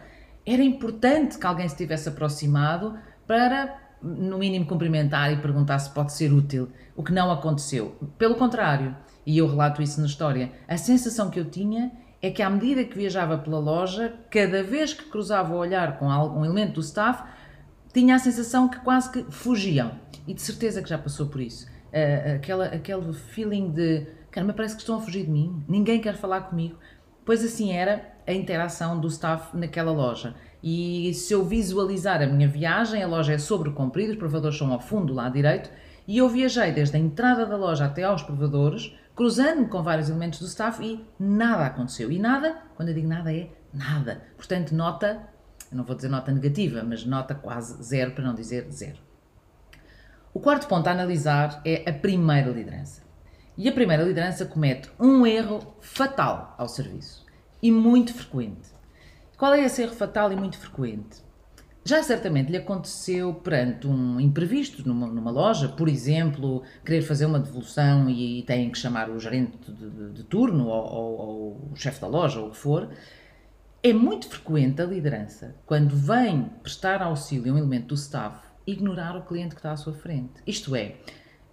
era 0.47 0.63
importante 0.63 1.37
que 1.37 1.47
alguém 1.47 1.69
se 1.69 1.77
tivesse 1.77 2.09
aproximado 2.09 2.97
para, 3.27 3.77
no 4.01 4.39
mínimo, 4.39 4.67
cumprimentar 4.67 5.33
e 5.33 5.37
perguntar 5.39 5.81
se 5.81 5.91
pode 5.91 6.13
ser 6.13 6.33
útil, 6.33 6.69
o 6.95 7.03
que 7.03 7.13
não 7.13 7.33
aconteceu. 7.33 7.97
Pelo 8.17 8.37
contrário, 8.37 8.97
e 9.27 9.37
eu 9.37 9.49
relato 9.49 9.83
isso 9.83 10.01
na 10.01 10.07
história, 10.07 10.53
a 10.69 10.77
sensação 10.77 11.29
que 11.29 11.41
eu 11.41 11.51
tinha 11.51 11.91
é 12.21 12.31
que 12.31 12.43
à 12.43 12.51
medida 12.51 12.85
que 12.85 12.97
viajava 12.97 13.39
pela 13.39 13.59
loja, 13.59 14.15
cada 14.31 14.63
vez 14.63 14.93
que 14.93 15.05
cruzava 15.05 15.55
o 15.55 15.59
olhar 15.59 15.99
com 15.99 16.11
algum 16.11 16.45
elemento 16.45 16.75
do 16.75 16.81
staff, 16.81 17.23
tinha 17.93 18.17
a 18.17 18.19
sensação 18.19 18.69
que 18.69 18.79
quase 18.81 19.11
que 19.11 19.25
fugiam. 19.31 19.93
E 20.27 20.35
de 20.35 20.43
certeza 20.43 20.83
que 20.83 20.89
já 20.89 20.99
passou 20.99 21.27
por 21.27 21.41
isso. 21.41 21.67
Uh, 21.89 22.37
aquela, 22.37 22.67
aquele 22.67 23.13
feeling 23.13 23.71
de, 23.71 24.07
caramba, 24.31 24.53
parece 24.53 24.75
que 24.75 24.83
estão 24.83 24.97
a 24.97 25.01
fugir 25.01 25.25
de 25.25 25.31
mim, 25.31 25.65
ninguém 25.69 26.01
quer 26.01 26.15
falar 26.17 26.43
comigo. 26.43 26.77
Pois 27.25 27.45
assim 27.45 27.73
era 27.73 28.15
a 28.27 28.33
interação 28.33 29.01
do 29.01 29.09
staff 29.09 29.57
naquela 29.57 29.93
loja. 29.93 30.35
E 30.63 31.15
se 31.15 31.33
eu 31.33 31.45
visualizar 31.45 32.21
a 32.21 32.27
minha 32.27 32.49
viagem, 32.49 33.03
a 33.03 33.07
loja 33.07 33.33
é 33.33 33.39
sobre 33.39 33.71
comprido, 33.71 34.13
os 34.13 34.19
provadores 34.19 34.59
são 34.59 34.73
ao 34.73 34.81
fundo, 34.81 35.15
lá 35.15 35.29
direito, 35.29 35.71
e 36.07 36.19
eu 36.19 36.29
viajei 36.29 36.73
desde 36.73 36.97
a 36.97 36.99
entrada 36.99 37.47
da 37.47 37.57
loja 37.57 37.85
até 37.85 38.03
aos 38.03 38.23
provadores, 38.23 38.95
cruzando-me 39.19 39.67
com 39.67 39.83
vários 39.83 40.09
elementos 40.09 40.39
do 40.39 40.47
staff 40.47 40.81
e 40.81 41.05
nada 41.19 41.67
aconteceu. 41.67 42.09
E 42.13 42.21
nada, 42.21 42.57
quando 42.77 42.91
eu 42.91 42.95
digo 42.95 43.09
nada, 43.09 43.35
é 43.35 43.51
nada. 43.75 44.23
Portanto, 44.37 44.73
nota, 44.77 45.29
não 45.73 45.83
vou 45.83 45.97
dizer 45.97 46.09
nota 46.09 46.31
negativa, 46.31 46.85
mas 46.85 47.05
nota 47.05 47.35
quase 47.35 47.83
zero, 47.83 48.13
para 48.13 48.23
não 48.23 48.33
dizer 48.33 48.71
zero. 48.71 48.99
O 50.33 50.39
quarto 50.39 50.69
ponto 50.69 50.87
a 50.87 50.93
analisar 50.93 51.61
é 51.65 51.91
a 51.91 51.93
primeira 51.93 52.49
liderança. 52.49 53.03
E 53.57 53.69
a 53.69 53.73
primeira 53.73 54.05
liderança 54.05 54.47
comete 54.47 54.89
um 55.01 55.27
erro 55.27 55.75
fatal 55.81 56.55
ao 56.57 56.69
serviço 56.69 57.27
e 57.61 57.73
muito 57.73 58.15
frequente. 58.15 58.71
Qual 59.37 59.53
é 59.53 59.65
esse 59.65 59.83
erro 59.83 59.97
fatal 59.97 60.31
e 60.31 60.37
muito 60.37 60.59
frequente? 60.59 61.25
Já 61.89 62.03
certamente 62.03 62.51
lhe 62.51 62.59
aconteceu 62.59 63.33
perante 63.33 63.87
um 63.87 64.21
imprevisto 64.21 64.87
numa, 64.87 65.07
numa 65.07 65.31
loja, 65.31 65.71
por 65.71 65.89
exemplo, 65.89 66.63
querer 66.85 67.01
fazer 67.01 67.25
uma 67.25 67.41
devolução 67.41 68.11
e, 68.11 68.41
e 68.41 68.43
têm 68.43 68.71
que 68.71 68.77
chamar 68.77 69.09
o 69.09 69.19
gerente 69.19 69.73
de, 69.73 69.89
de, 69.89 70.13
de 70.13 70.23
turno 70.25 70.67
ou, 70.67 70.85
ou, 70.85 71.19
ou 71.19 71.71
o 71.73 71.77
chefe 71.77 71.99
da 71.99 72.07
loja 72.07 72.41
ou 72.41 72.49
o 72.49 72.51
que 72.51 72.59
for. 72.59 72.91
É 73.83 73.91
muito 73.95 74.29
frequente 74.29 74.83
a 74.83 74.85
liderança, 74.85 75.55
quando 75.65 75.97
vem 75.97 76.51
prestar 76.63 77.01
auxílio 77.01 77.51
a 77.51 77.55
um 77.55 77.59
elemento 77.59 77.87
do 77.87 77.95
staff, 77.95 78.37
ignorar 78.67 79.17
o 79.17 79.23
cliente 79.23 79.55
que 79.55 79.61
está 79.61 79.73
à 79.73 79.77
sua 79.79 79.95
frente. 79.95 80.43
Isto 80.47 80.77
é, 80.77 80.89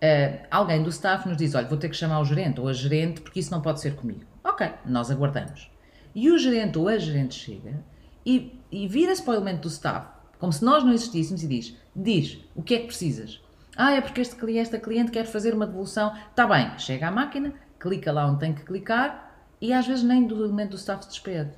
uh, 0.03 0.47
alguém 0.51 0.83
do 0.83 0.89
staff 0.89 1.29
nos 1.29 1.37
diz: 1.37 1.55
Olha, 1.55 1.69
vou 1.69 1.77
ter 1.77 1.87
que 1.87 1.95
chamar 1.95 2.19
o 2.19 2.25
gerente 2.25 2.59
ou 2.59 2.67
a 2.67 2.73
gerente 2.73 3.21
porque 3.21 3.39
isso 3.39 3.51
não 3.51 3.61
pode 3.61 3.79
ser 3.79 3.95
comigo. 3.95 4.25
Ok, 4.43 4.69
nós 4.85 5.09
aguardamos. 5.09 5.71
E 6.13 6.29
o 6.29 6.37
gerente 6.37 6.77
ou 6.77 6.89
a 6.89 6.97
gerente 6.97 7.35
chega 7.35 7.81
e, 8.25 8.59
e 8.69 8.85
vira-se 8.85 9.23
para 9.23 9.31
o 9.31 9.35
elemento 9.37 9.61
do 9.61 9.67
staff, 9.69 10.14
como 10.45 10.53
se 10.53 10.63
nós 10.63 10.83
não 10.83 10.93
existíssemos, 10.93 11.41
e 11.41 11.47
diz: 11.47 11.75
Diz, 11.95 12.37
o 12.53 12.61
que 12.61 12.75
é 12.75 12.79
que 12.81 12.85
precisas? 12.85 13.41
Ah, 13.75 13.93
é 13.93 13.99
porque 13.99 14.21
este 14.21 14.35
cliente, 14.35 14.59
esta 14.59 14.77
cliente 14.77 15.09
quer 15.09 15.25
fazer 15.25 15.55
uma 15.55 15.65
devolução. 15.65 16.13
Está 16.29 16.45
bem, 16.45 16.77
chega 16.77 17.07
à 17.07 17.11
máquina, 17.11 17.51
clica 17.79 18.11
lá 18.11 18.27
onde 18.27 18.41
tem 18.41 18.53
que 18.53 18.63
clicar 18.63 19.35
e 19.59 19.73
às 19.73 19.87
vezes 19.87 20.03
nem 20.03 20.27
do 20.27 20.45
elemento 20.45 20.69
do 20.69 20.75
staff 20.75 21.03
se 21.03 21.09
despede. 21.09 21.49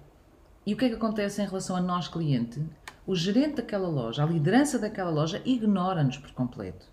E 0.66 0.74
o 0.74 0.78
que 0.78 0.86
é 0.86 0.88
que 0.90 0.96
acontece 0.96 1.42
em 1.42 1.46
relação 1.46 1.76
a 1.76 1.82
nós, 1.82 2.08
cliente? 2.08 2.64
O 3.06 3.14
gerente 3.14 3.58
daquela 3.58 3.90
loja, 3.90 4.24
a 4.24 4.26
liderança 4.26 4.80
daquela 4.80 5.10
loja, 5.10 5.42
ignora-nos 5.44 6.18
por 6.18 6.32
completo. 6.32 6.86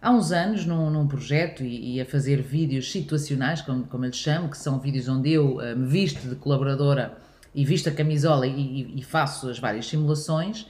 Há 0.00 0.12
uns 0.12 0.30
anos, 0.30 0.64
num, 0.64 0.90
num 0.90 1.08
projeto 1.08 1.64
e, 1.64 1.96
e, 1.96 2.00
a 2.00 2.06
fazer 2.06 2.40
vídeos 2.40 2.92
situacionais, 2.92 3.62
como, 3.62 3.82
como 3.88 4.04
eu 4.04 4.10
lhes 4.10 4.18
chamo, 4.18 4.48
que 4.48 4.58
são 4.58 4.78
vídeos 4.78 5.08
onde 5.08 5.32
eu 5.32 5.56
uh, 5.56 5.76
me 5.76 5.88
visto 5.88 6.28
de 6.28 6.36
colaboradora 6.36 7.18
e 7.54 7.64
visto 7.64 7.88
a 7.88 7.92
camisola 7.92 8.46
e, 8.46 8.98
e, 8.98 9.02
faço 9.02 9.48
as 9.48 9.58
várias 9.58 9.86
simulações, 9.86 10.66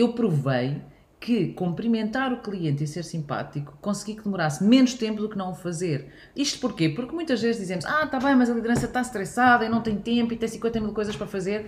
eu 0.00 0.12
provei 0.12 0.82
que 1.20 1.52
cumprimentar 1.52 2.32
o 2.32 2.40
cliente 2.40 2.82
e 2.82 2.86
ser 2.86 3.04
simpático 3.04 3.76
consegui 3.82 4.14
que 4.14 4.24
demorasse 4.24 4.64
menos 4.64 4.94
tempo 4.94 5.20
do 5.20 5.28
que 5.28 5.36
não 5.36 5.50
o 5.50 5.54
fazer. 5.54 6.10
Isto 6.34 6.58
porquê? 6.58 6.88
Porque 6.88 7.14
muitas 7.14 7.42
vezes 7.42 7.60
dizemos: 7.60 7.84
Ah, 7.84 8.04
está 8.04 8.18
bem, 8.18 8.34
mas 8.34 8.48
a 8.48 8.54
liderança 8.54 8.86
está 8.86 9.02
estressada 9.02 9.66
e 9.66 9.68
não 9.68 9.82
tem 9.82 9.96
tempo 9.98 10.32
e 10.32 10.36
tem 10.36 10.48
50 10.48 10.80
mil 10.80 10.92
coisas 10.92 11.14
para 11.14 11.26
fazer. 11.26 11.66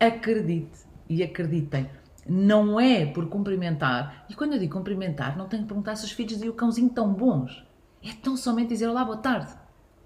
Acredite 0.00 0.78
e 1.08 1.22
acreditem, 1.22 1.88
não 2.26 2.80
é 2.80 3.04
por 3.04 3.28
cumprimentar. 3.28 4.24
E 4.30 4.34
quando 4.34 4.54
eu 4.54 4.58
digo 4.58 4.72
cumprimentar, 4.72 5.36
não 5.36 5.46
tenho 5.46 5.62
que 5.62 5.68
perguntar 5.68 5.96
se 5.96 6.06
os 6.06 6.12
filhos 6.12 6.42
e 6.42 6.48
o 6.48 6.54
cãozinho 6.54 6.88
tão 6.88 7.12
bons. 7.12 7.62
É 8.02 8.12
tão 8.22 8.36
somente 8.36 8.68
dizer 8.68 8.88
olá, 8.88 9.04
boa 9.04 9.18
tarde. 9.18 9.52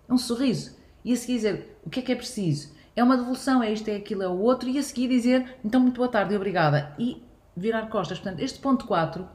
É 0.08 0.12
um 0.12 0.18
sorriso. 0.18 0.76
E 1.04 1.12
a 1.12 1.16
seguir 1.16 1.34
dizer 1.34 1.78
o 1.84 1.90
que 1.90 2.00
é 2.00 2.02
que 2.02 2.12
é 2.12 2.16
preciso. 2.16 2.76
É 2.96 3.04
uma 3.04 3.16
devolução, 3.16 3.62
é 3.62 3.72
isto, 3.72 3.88
é 3.88 3.94
aquilo, 3.94 4.24
é 4.24 4.28
o 4.28 4.38
outro. 4.40 4.68
E 4.68 4.76
a 4.76 4.82
seguir 4.82 5.06
dizer 5.06 5.56
então 5.64 5.80
muito 5.80 5.96
boa 5.96 6.08
tarde 6.08 6.34
e 6.34 6.36
obrigada. 6.36 6.92
E 6.98 7.27
virar 7.58 7.88
costas. 7.88 8.18
Portanto, 8.18 8.40
este 8.40 8.58
ponto 8.58 8.86
4, 8.86 9.22
uh, 9.22 9.28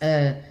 eh, 0.00 0.42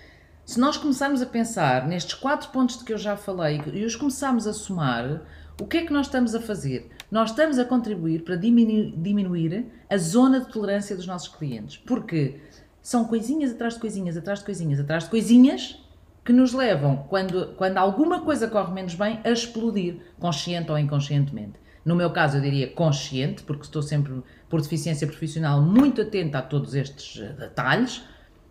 se 0.45 0.59
nós 0.59 0.77
começarmos 0.77 1.21
a 1.21 1.25
pensar 1.25 1.87
nestes 1.87 2.13
quatro 2.15 2.49
pontos 2.49 2.77
de 2.77 2.83
que 2.83 2.93
eu 2.93 2.97
já 2.97 3.15
falei 3.15 3.61
e 3.73 3.85
os 3.85 3.95
começarmos 3.95 4.47
a 4.47 4.53
somar, 4.53 5.21
o 5.61 5.65
que 5.65 5.77
é 5.77 5.85
que 5.85 5.93
nós 5.93 6.07
estamos 6.07 6.33
a 6.33 6.39
fazer? 6.39 6.89
Nós 7.11 7.31
estamos 7.31 7.59
a 7.59 7.65
contribuir 7.65 8.23
para 8.23 8.35
diminuir, 8.35 8.93
diminuir 8.97 9.65
a 9.89 9.97
zona 9.97 10.39
de 10.39 10.51
tolerância 10.51 10.95
dos 10.95 11.05
nossos 11.05 11.27
clientes. 11.27 11.77
Porque 11.77 12.39
são 12.81 13.05
coisinhas 13.05 13.51
atrás 13.51 13.73
de 13.73 13.79
coisinhas, 13.79 14.15
atrás 14.15 14.39
de 14.39 14.45
coisinhas, 14.45 14.79
atrás 14.79 15.03
de 15.03 15.09
coisinhas 15.09 15.83
que 16.23 16.33
nos 16.33 16.53
levam, 16.53 17.05
quando, 17.09 17.53
quando 17.55 17.77
alguma 17.77 18.21
coisa 18.21 18.47
corre 18.47 18.73
menos 18.73 18.95
bem, 18.95 19.19
a 19.23 19.29
explodir, 19.31 19.97
consciente 20.19 20.71
ou 20.71 20.77
inconscientemente. 20.77 21.59
No 21.83 21.95
meu 21.95 22.11
caso, 22.11 22.37
eu 22.37 22.41
diria 22.41 22.67
consciente, 22.67 23.43
porque 23.43 23.63
estou 23.63 23.81
sempre, 23.81 24.21
por 24.49 24.61
deficiência 24.61 25.05
profissional, 25.05 25.61
muito 25.61 26.01
atenta 26.01 26.39
a 26.39 26.41
todos 26.41 26.73
estes 26.73 27.21
eh, 27.21 27.33
detalhes, 27.33 28.03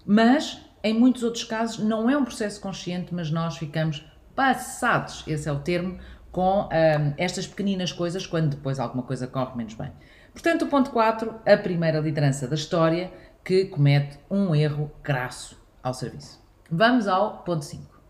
mas 0.07 0.61
em 0.83 0.95
muitos 0.95 1.23
outros 1.23 1.45
casos 1.45 1.79
não 1.85 2.09
é 2.09 2.17
um 2.17 2.25
processo 2.25 2.61
consciente, 2.61 3.13
mas 3.13 3.31
nós 3.31 3.59
ficamos 3.59 4.07
passados, 4.35 5.25
esse 5.27 5.49
é 5.49 5.53
o 5.53 5.59
termo, 5.59 5.99
com 6.31 6.69
ehm, 6.71 7.15
estas 7.17 7.47
pequeninas 7.47 7.91
coisas 7.91 8.27
quando 8.27 8.51
depois 8.51 8.79
alguma 8.79 9.03
coisa 9.03 9.27
corre 9.27 9.57
menos 9.57 9.75
bem. 9.75 9.91
Portanto, 10.33 10.67
o 10.67 10.69
ponto 10.69 10.91
4, 10.91 11.35
a 11.45 11.57
primeira 11.57 11.99
liderança 11.99 12.47
da 12.47 12.55
história 12.55 13.13
que 13.45 13.65
comete 13.65 14.21
um 14.31 14.55
erro 14.55 14.93
crasso 15.03 15.61
ao 15.83 15.93
serviço. 15.93 16.41
Vamos 16.71 17.09
ao 17.09 17.43
ponto 17.43 17.65
5. 17.65 18.01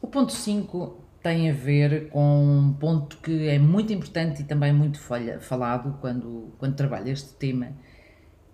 O 0.00 0.06
ponto 0.06 0.32
5 0.32 1.04
tem 1.24 1.50
a 1.50 1.54
ver 1.54 2.10
com 2.10 2.44
um 2.44 2.74
ponto 2.74 3.16
que 3.16 3.48
é 3.48 3.58
muito 3.58 3.90
importante 3.94 4.42
e 4.42 4.44
também 4.44 4.74
muito 4.74 5.00
falado 5.40 5.96
quando, 5.98 6.52
quando 6.58 6.76
trabalho 6.76 7.08
este 7.08 7.32
tema, 7.32 7.72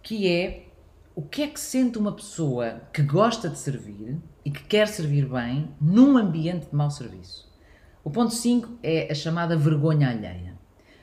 que 0.01 0.29
é 0.29 0.69
o 1.13 1.21
que 1.21 1.43
é 1.43 1.49
que 1.49 1.59
sente 1.59 1.99
uma 1.99 2.13
pessoa 2.13 2.83
que 2.93 3.03
gosta 3.03 3.49
de 3.49 3.59
servir 3.59 4.19
e 4.45 4.53
que 4.53 4.63
quer 4.63 4.87
servir 4.87 5.27
bem 5.27 5.75
num 5.81 6.17
ambiente 6.17 6.69
de 6.69 6.77
mau 6.77 6.93
serviço. 6.93 7.51
O 8.05 8.11
ponto 8.11 8.33
5 8.33 8.79
é 8.85 9.11
a 9.11 9.15
chamada 9.17 9.57
vergonha 9.57 10.09
alheia. 10.09 10.57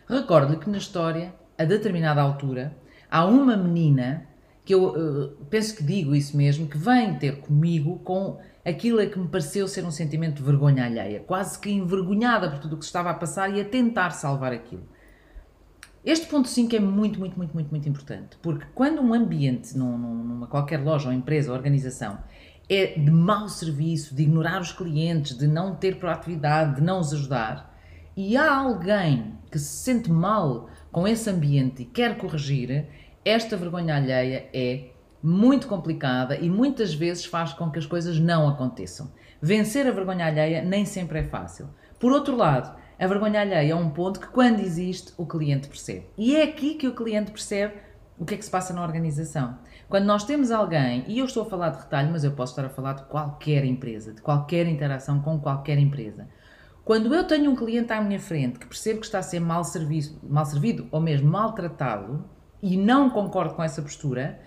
Recordo-lhe 0.07 0.59
que 0.59 0.69
na 0.69 0.77
história, 0.77 1.35
a 1.57 1.65
determinada 1.65 2.21
altura, 2.21 2.77
há 3.11 3.25
uma 3.25 3.57
menina 3.57 4.25
que 4.63 4.73
eu 4.73 4.85
uh, 4.85 5.45
penso 5.49 5.75
que 5.75 5.83
digo 5.83 6.15
isso 6.15 6.37
mesmo, 6.37 6.65
que 6.65 6.77
vem 6.77 7.15
ter 7.15 7.41
comigo 7.41 7.99
com 7.99 8.39
aquilo 8.67 9.09
que 9.09 9.17
me 9.17 9.29
pareceu 9.29 9.65
ser 9.67 9.85
um 9.85 9.91
sentimento 9.91 10.35
de 10.35 10.43
vergonha 10.43 10.85
alheia, 10.85 11.21
quase 11.21 11.57
que 11.57 11.71
envergonhada 11.71 12.49
por 12.49 12.59
tudo 12.59 12.75
o 12.75 12.77
que 12.77 12.83
se 12.83 12.89
estava 12.89 13.09
a 13.09 13.13
passar 13.13 13.55
e 13.55 13.61
a 13.61 13.65
tentar 13.65 14.09
salvar 14.09 14.51
aquilo. 14.51 14.83
Este 16.03 16.27
ponto 16.27 16.49
5 16.49 16.75
é 16.75 16.79
muito, 16.79 17.17
muito, 17.17 17.37
muito, 17.37 17.53
muito, 17.53 17.69
muito 17.69 17.87
importante, 17.89 18.37
porque 18.41 18.65
quando 18.75 19.01
um 19.01 19.13
ambiente, 19.13 19.77
numa 19.77 20.47
qualquer 20.47 20.83
loja 20.83 21.07
ou 21.07 21.13
empresa 21.13 21.49
ou 21.49 21.57
organização, 21.57 22.19
é 22.69 22.99
de 22.99 23.09
mau 23.09 23.47
serviço, 23.47 24.13
de 24.13 24.23
ignorar 24.23 24.59
os 24.59 24.73
clientes, 24.73 25.37
de 25.37 25.47
não 25.47 25.75
ter 25.75 25.97
proatividade, 25.97 26.75
de 26.75 26.81
não 26.81 26.99
os 26.99 27.13
ajudar, 27.13 27.73
e 28.17 28.35
há 28.35 28.53
alguém 28.53 29.35
que 29.49 29.59
se 29.59 29.83
sente 29.83 30.11
mal 30.11 30.69
com 30.91 31.07
esse 31.07 31.29
ambiente 31.29 31.83
e 31.83 31.85
quer 31.85 32.17
corrigir, 32.17 32.87
esta 33.23 33.55
vergonha 33.55 33.95
alheia 33.95 34.49
é 34.53 34.89
muito 35.21 35.67
complicada 35.67 36.35
e 36.37 36.49
muitas 36.49 36.93
vezes 36.93 37.25
faz 37.25 37.53
com 37.53 37.69
que 37.69 37.79
as 37.79 37.85
coisas 37.85 38.19
não 38.19 38.47
aconteçam. 38.47 39.11
Vencer 39.41 39.87
a 39.87 39.91
vergonha 39.91 40.25
alheia 40.25 40.61
nem 40.61 40.85
sempre 40.85 41.19
é 41.19 41.23
fácil. 41.23 41.69
Por 41.99 42.11
outro 42.11 42.35
lado, 42.35 42.75
a 42.99 43.07
vergonha 43.07 43.41
alheia 43.41 43.71
é 43.71 43.75
um 43.75 43.89
ponto 43.89 44.19
que, 44.19 44.27
quando 44.27 44.59
existe, 44.59 45.13
o 45.17 45.25
cliente 45.25 45.67
percebe. 45.67 46.07
E 46.17 46.35
é 46.35 46.43
aqui 46.43 46.75
que 46.75 46.87
o 46.87 46.95
cliente 46.95 47.31
percebe 47.31 47.75
o 48.17 48.25
que 48.25 48.33
é 48.33 48.37
que 48.37 48.45
se 48.45 48.49
passa 48.49 48.73
na 48.73 48.83
organização. 48.83 49.57
Quando 49.87 50.05
nós 50.05 50.23
temos 50.23 50.51
alguém, 50.51 51.05
e 51.07 51.19
eu 51.19 51.25
estou 51.25 51.43
a 51.43 51.49
falar 51.49 51.69
de 51.69 51.77
retalho, 51.77 52.11
mas 52.11 52.23
eu 52.23 52.31
posso 52.31 52.53
estar 52.53 52.65
a 52.65 52.69
falar 52.69 52.93
de 52.93 53.03
qualquer 53.03 53.63
empresa, 53.63 54.13
de 54.13 54.21
qualquer 54.21 54.67
interação 54.67 55.21
com 55.21 55.39
qualquer 55.39 55.77
empresa. 55.77 56.27
Quando 56.83 57.13
eu 57.13 57.23
tenho 57.25 57.51
um 57.51 57.55
cliente 57.55 57.93
à 57.93 58.01
minha 58.01 58.19
frente 58.19 58.59
que 58.59 58.65
percebe 58.65 58.99
que 58.99 59.05
está 59.05 59.19
a 59.19 59.23
ser 59.23 59.39
mal, 59.39 59.63
servido, 59.63 60.19
mal 60.23 60.45
servido 60.45 60.87
ou 60.89 60.99
mesmo 60.99 61.29
maltratado 61.29 62.23
e 62.61 62.75
não 62.77 63.09
concordo 63.09 63.53
com 63.53 63.63
essa 63.63 63.81
postura, 63.81 64.39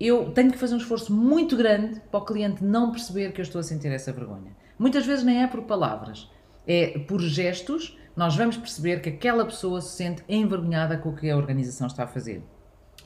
eu 0.00 0.30
tenho 0.30 0.52
que 0.52 0.58
fazer 0.58 0.74
um 0.74 0.78
esforço 0.78 1.12
muito 1.12 1.56
grande 1.56 2.00
para 2.10 2.20
o 2.20 2.24
cliente 2.24 2.62
não 2.64 2.92
perceber 2.92 3.32
que 3.32 3.40
eu 3.40 3.44
estou 3.44 3.60
a 3.60 3.64
sentir 3.64 3.88
essa 3.88 4.12
vergonha. 4.12 4.56
Muitas 4.78 5.04
vezes 5.04 5.24
nem 5.24 5.42
é 5.42 5.46
por 5.46 5.62
palavras, 5.62 6.30
é 6.66 6.98
por 7.00 7.20
gestos, 7.20 7.98
nós 8.16 8.36
vamos 8.36 8.56
perceber 8.56 9.00
que 9.00 9.08
aquela 9.08 9.44
pessoa 9.44 9.80
se 9.80 9.96
sente 9.96 10.22
envergonhada 10.28 10.98
com 10.98 11.10
o 11.10 11.16
que 11.16 11.30
a 11.30 11.36
organização 11.36 11.86
está 11.86 12.04
a 12.04 12.06
fazer. 12.06 12.44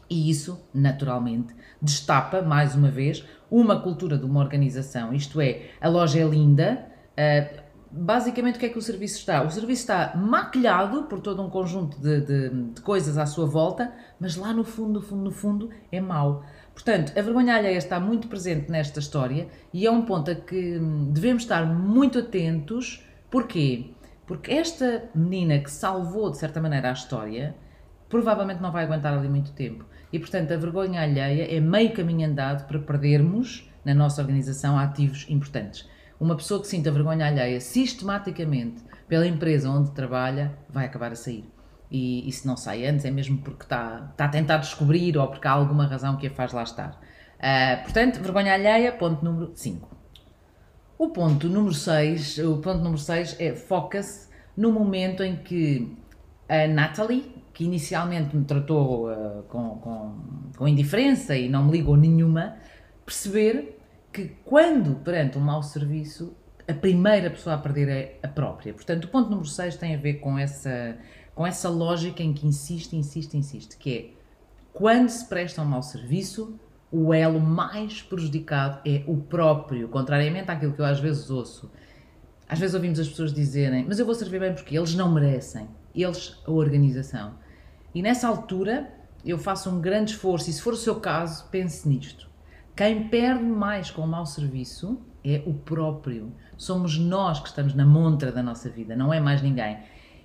E 0.08 0.28
isso, 0.28 0.62
naturalmente, 0.74 1.54
destapa, 1.80 2.42
mais 2.42 2.74
uma 2.74 2.90
vez, 2.90 3.24
uma 3.50 3.80
cultura 3.80 4.18
de 4.18 4.26
uma 4.26 4.40
organização. 4.40 5.14
Isto 5.14 5.40
é, 5.40 5.70
a 5.80 5.88
loja 5.88 6.18
é 6.18 6.24
linda, 6.24 6.86
uh, 7.12 7.62
basicamente 7.90 8.56
o 8.56 8.58
que 8.58 8.66
é 8.66 8.68
que 8.68 8.78
o 8.78 8.82
serviço 8.82 9.18
está? 9.18 9.42
O 9.42 9.50
serviço 9.50 9.82
está 9.82 10.14
maquilhado 10.16 11.04
por 11.04 11.20
todo 11.20 11.42
um 11.42 11.50
conjunto 11.50 11.98
de, 12.00 12.20
de, 12.20 12.50
de, 12.50 12.80
coisas 12.80 13.18
à 13.18 13.26
sua 13.26 13.46
volta, 13.46 13.92
mas 14.18 14.36
lá 14.36 14.52
no 14.52 14.64
fundo, 14.64 14.94
no 14.94 15.02
fundo, 15.02 15.22
no 15.22 15.30
fundo, 15.30 15.70
é 15.90 16.00
mau. 16.00 16.42
Portanto, 16.74 17.12
a 17.16 17.22
vergonha 17.22 17.54
alheia 17.54 17.76
está 17.76 18.00
muito 18.00 18.28
presente 18.28 18.70
nesta 18.70 18.98
história 18.98 19.48
e 19.72 19.86
é 19.86 19.90
um 19.90 20.02
ponto 20.02 20.30
a 20.30 20.34
que 20.34 20.78
hum, 20.78 21.10
devemos 21.12 21.42
estar 21.42 21.66
muito 21.66 22.18
atentos. 22.18 23.04
Porquê? 23.30 23.90
Porque 24.26 24.52
esta 24.52 25.04
menina 25.14 25.58
que 25.58 25.70
salvou, 25.70 26.30
de 26.30 26.38
certa 26.38 26.60
maneira, 26.60 26.90
a 26.90 26.92
história, 26.92 27.54
provavelmente 28.08 28.62
não 28.62 28.72
vai 28.72 28.84
aguentar 28.84 29.12
ali 29.12 29.28
muito 29.28 29.52
tempo. 29.52 29.84
E, 30.12 30.18
portanto, 30.18 30.52
a 30.52 30.56
vergonha 30.56 31.02
alheia 31.02 31.54
é 31.54 31.60
meio 31.60 31.92
caminho 31.92 32.28
andado 32.28 32.66
para 32.66 32.78
perdermos, 32.78 33.68
na 33.84 33.94
nossa 33.94 34.22
organização, 34.22 34.78
ativos 34.78 35.26
importantes. 35.28 35.88
Uma 36.18 36.36
pessoa 36.36 36.60
que 36.60 36.68
sinta 36.68 36.90
vergonha 36.90 37.26
alheia 37.26 37.60
sistematicamente 37.60 38.82
pela 39.08 39.26
empresa 39.26 39.68
onde 39.68 39.90
trabalha 39.90 40.56
vai 40.70 40.86
acabar 40.86 41.12
a 41.12 41.16
sair 41.16 41.51
e, 41.92 42.26
e 42.26 42.32
se 42.32 42.46
não 42.46 42.56
sai 42.56 42.86
antes 42.86 43.04
é 43.04 43.10
mesmo 43.10 43.36
porque 43.38 43.64
está, 43.64 44.08
está 44.10 44.24
a 44.24 44.28
tentar 44.28 44.56
descobrir 44.56 45.16
ou 45.18 45.28
porque 45.28 45.46
há 45.46 45.52
alguma 45.52 45.86
razão 45.86 46.16
que 46.16 46.26
a 46.26 46.30
faz 46.30 46.52
lá 46.52 46.62
estar. 46.62 46.98
Uh, 47.38 47.82
portanto, 47.82 48.20
vergonha 48.20 48.54
alheia, 48.54 48.90
ponto 48.92 49.22
número 49.22 49.52
5. 49.54 49.94
O 50.96 51.08
ponto 51.10 51.48
número 51.48 51.74
6, 51.74 52.38
o 52.38 52.56
ponto 52.58 52.78
número 52.78 52.98
6 52.98 53.36
é 53.38 53.54
foca-se 53.54 54.30
no 54.56 54.72
momento 54.72 55.22
em 55.22 55.36
que 55.36 55.94
a 56.48 56.66
Natalie, 56.66 57.44
que 57.52 57.64
inicialmente 57.64 58.34
me 58.34 58.44
tratou 58.44 59.10
uh, 59.10 59.42
com, 59.48 59.76
com, 59.76 60.50
com 60.56 60.68
indiferença 60.68 61.36
e 61.36 61.48
não 61.48 61.66
me 61.66 61.72
ligou 61.72 61.96
nenhuma, 61.96 62.56
perceber 63.04 63.78
que 64.10 64.36
quando 64.44 64.96
perante 64.96 65.36
um 65.36 65.42
mau 65.42 65.62
serviço, 65.62 66.34
a 66.66 66.72
primeira 66.72 67.28
pessoa 67.28 67.56
a 67.56 67.58
perder 67.58 67.88
é 67.88 68.18
a 68.22 68.28
própria. 68.28 68.72
Portanto, 68.72 69.04
o 69.04 69.08
ponto 69.08 69.28
número 69.28 69.48
6 69.48 69.76
tem 69.76 69.94
a 69.94 69.98
ver 69.98 70.14
com 70.14 70.38
essa, 70.38 70.96
com 71.34 71.46
essa 71.46 71.68
lógica 71.68 72.22
em 72.22 72.32
que 72.32 72.46
insiste, 72.46 72.96
insiste, 72.96 73.36
insiste, 73.36 73.76
que 73.76 73.94
é 73.94 74.22
quando 74.72 75.08
se 75.08 75.26
presta 75.26 75.60
um 75.60 75.66
mau 75.66 75.82
serviço, 75.82 76.58
o 76.90 77.12
elo 77.12 77.40
mais 77.40 78.02
prejudicado 78.02 78.80
é 78.86 79.02
o 79.06 79.16
próprio, 79.16 79.88
contrariamente 79.88 80.50
àquilo 80.50 80.72
que 80.72 80.80
eu 80.80 80.84
às 80.84 81.00
vezes 81.00 81.30
ouço. 81.30 81.70
Às 82.48 82.58
vezes 82.58 82.74
ouvimos 82.74 82.98
as 82.98 83.08
pessoas 83.08 83.32
dizerem, 83.32 83.84
mas 83.86 83.98
eu 83.98 84.06
vou 84.06 84.14
servir 84.14 84.40
bem 84.40 84.54
porque 84.54 84.76
eles 84.76 84.94
não 84.94 85.10
merecem, 85.10 85.68
eles, 85.94 86.38
a 86.46 86.50
organização. 86.50 87.34
E 87.94 88.02
nessa 88.02 88.28
altura 88.28 88.92
eu 89.24 89.38
faço 89.38 89.70
um 89.70 89.80
grande 89.80 90.12
esforço, 90.12 90.50
e 90.50 90.52
se 90.52 90.60
for 90.60 90.74
o 90.74 90.76
seu 90.76 90.96
caso, 90.96 91.48
pense 91.48 91.88
nisto. 91.88 92.28
Quem 92.74 93.08
perde 93.08 93.44
mais 93.44 93.90
com 93.90 94.02
o 94.02 94.06
mau 94.06 94.26
serviço 94.26 94.98
é 95.24 95.42
o 95.46 95.54
próprio. 95.54 96.32
Somos 96.56 96.98
nós 96.98 97.38
que 97.40 97.48
estamos 97.48 97.74
na 97.74 97.84
montra 97.84 98.32
da 98.32 98.42
nossa 98.42 98.68
vida, 98.68 98.96
não 98.96 99.12
é 99.12 99.20
mais 99.20 99.40
ninguém. 99.42 99.78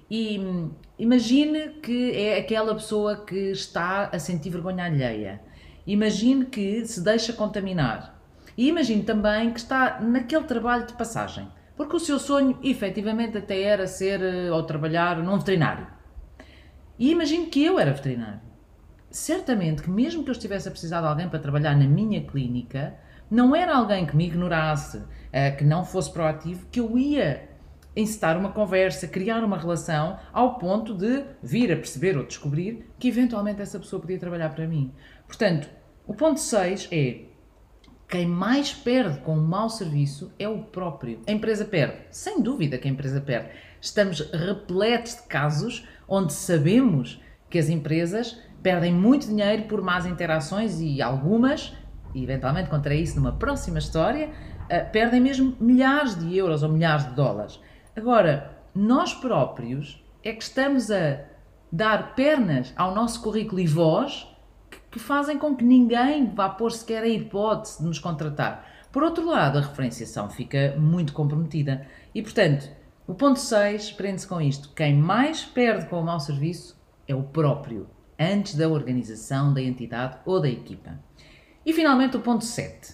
E 0.09 0.39
hum, 0.39 0.71
imagine 0.97 1.69
que 1.81 2.11
é 2.11 2.39
aquela 2.39 2.73
pessoa 2.73 3.25
que 3.25 3.51
está 3.51 4.09
a 4.11 4.19
sentir 4.19 4.49
vergonha 4.49 4.85
alheia. 4.85 5.41
Imagine 5.85 6.45
que 6.45 6.85
se 6.85 7.03
deixa 7.03 7.33
contaminar. 7.33 8.21
E 8.57 8.67
imagine 8.67 9.03
também 9.03 9.51
que 9.51 9.59
está 9.59 9.99
naquele 10.01 10.45
trabalho 10.45 10.87
de 10.87 10.93
passagem. 10.93 11.47
Porque 11.75 11.95
o 11.95 11.99
seu 11.99 12.17
sonho, 12.17 12.57
efetivamente, 12.63 13.37
até 13.37 13.61
era 13.61 13.85
ser 13.85 14.21
eh, 14.21 14.51
ou 14.51 14.63
trabalhar 14.63 15.17
num 15.17 15.37
veterinário. 15.37 15.87
E 16.97 17.11
imagine 17.11 17.45
que 17.45 17.63
eu 17.63 17.79
era 17.79 17.93
veterinário 17.93 18.47
certamente 19.09 19.81
que 19.81 19.89
mesmo 19.89 20.23
que 20.23 20.29
eu 20.29 20.33
estivesse 20.33 20.67
a 20.67 20.71
precisar 20.71 21.01
de 21.01 21.07
alguém 21.07 21.29
para 21.29 21.39
trabalhar 21.39 21.75
na 21.75 21.85
minha 21.85 22.21
clínica, 22.23 22.95
não 23.29 23.55
era 23.55 23.75
alguém 23.75 24.05
que 24.05 24.15
me 24.15 24.27
ignorasse, 24.27 25.03
eh, 25.31 25.51
que 25.51 25.63
não 25.63 25.83
fosse 25.83 26.11
proativo, 26.11 26.65
que 26.71 26.79
eu 26.79 26.97
ia 26.97 27.49
incitar 27.97 28.37
uma 28.37 28.51
conversa, 28.51 29.07
criar 29.07 29.43
uma 29.43 29.57
relação, 29.57 30.17
ao 30.31 30.57
ponto 30.57 30.93
de 30.93 31.23
vir 31.41 31.71
a 31.71 31.75
perceber 31.75 32.15
ou 32.17 32.25
descobrir 32.25 32.87
que 32.99 33.07
eventualmente 33.07 33.61
essa 33.61 33.79
pessoa 33.79 33.99
podia 33.99 34.19
trabalhar 34.19 34.49
para 34.49 34.67
mim. 34.67 34.93
Portanto, 35.25 35.67
o 36.05 36.13
ponto 36.13 36.39
6 36.39 36.89
é 36.91 37.25
quem 38.07 38.25
mais 38.25 38.71
perde 38.71 39.19
com 39.19 39.35
um 39.37 39.41
mau 39.45 39.69
serviço 39.69 40.31
é 40.39 40.47
o 40.47 40.59
próprio. 40.59 41.19
A 41.27 41.31
empresa 41.31 41.65
perde. 41.65 41.97
Sem 42.09 42.41
dúvida 42.41 42.77
que 42.77 42.87
a 42.87 42.91
empresa 42.91 43.19
perde. 43.19 43.49
Estamos 43.81 44.21
repletos 44.31 45.15
de 45.15 45.23
casos 45.23 45.85
onde 46.07 46.31
sabemos 46.31 47.21
que 47.49 47.59
as 47.59 47.67
empresas 47.67 48.39
perdem 48.63 48.93
muito 48.93 49.27
dinheiro 49.27 49.63
por 49.63 49.81
más 49.81 50.05
interações 50.05 50.79
e 50.79 51.01
algumas, 51.01 51.75
e 52.13 52.23
eventualmente 52.23 52.69
contarei 52.69 53.01
isso 53.01 53.17
numa 53.17 53.33
próxima 53.33 53.79
história, 53.79 54.29
uh, 54.29 54.91
perdem 54.91 55.19
mesmo 55.19 55.55
milhares 55.59 56.17
de 56.17 56.35
euros 56.35 56.63
ou 56.63 56.69
milhares 56.69 57.07
de 57.09 57.13
dólares. 57.13 57.59
Agora, 57.97 58.55
nós 58.75 59.11
próprios 59.11 59.99
é 60.23 60.31
que 60.31 60.43
estamos 60.43 60.91
a 60.91 61.19
dar 61.71 62.13
pernas 62.13 62.71
ao 62.75 62.93
nosso 62.93 63.23
currículo 63.23 63.59
e 63.59 63.65
voz 63.65 64.27
que, 64.69 64.77
que 64.91 64.99
fazem 64.99 65.39
com 65.39 65.55
que 65.55 65.63
ninguém 65.63 66.31
vá 66.31 66.47
pôr 66.47 66.71
sequer 66.71 67.01
a 67.01 67.07
hipótese 67.07 67.79
de 67.79 67.85
nos 67.85 67.97
contratar. 67.97 68.67
Por 68.91 69.01
outro 69.01 69.25
lado, 69.25 69.57
a 69.57 69.61
referenciação 69.61 70.29
fica 70.29 70.75
muito 70.77 71.11
comprometida. 71.11 71.87
E, 72.13 72.21
portanto, 72.21 72.69
o 73.07 73.15
ponto 73.15 73.39
6 73.39 73.93
prende-se 73.93 74.27
com 74.27 74.39
isto. 74.39 74.69
Quem 74.75 74.93
mais 74.93 75.43
perde 75.43 75.87
com 75.87 75.99
o 75.99 76.05
mau 76.05 76.19
serviço 76.19 76.79
é 77.07 77.15
o 77.15 77.23
próprio 77.23 77.89
antes 78.19 78.53
da 78.53 78.69
organização 78.69 79.51
da 79.51 79.61
entidade 79.61 80.19
ou 80.23 80.39
da 80.39 80.47
equipa. 80.47 80.99
E 81.65 81.73
finalmente 81.73 82.15
o 82.15 82.19
ponto 82.19 82.45
7. 82.45 82.93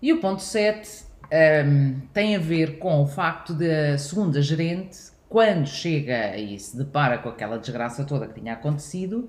E 0.00 0.14
o 0.14 0.18
ponto 0.18 0.40
7 0.40 1.12
um, 1.34 2.00
tem 2.12 2.36
a 2.36 2.38
ver 2.38 2.78
com 2.78 3.02
o 3.02 3.06
facto 3.06 3.54
de 3.54 3.68
a 3.68 3.98
segunda 3.98 4.40
gerente, 4.40 5.12
quando 5.28 5.66
chega 5.66 6.36
e 6.36 6.58
se 6.58 6.76
depara 6.76 7.18
com 7.18 7.28
aquela 7.28 7.58
desgraça 7.58 8.04
toda 8.04 8.28
que 8.28 8.40
tinha 8.40 8.52
acontecido, 8.52 9.28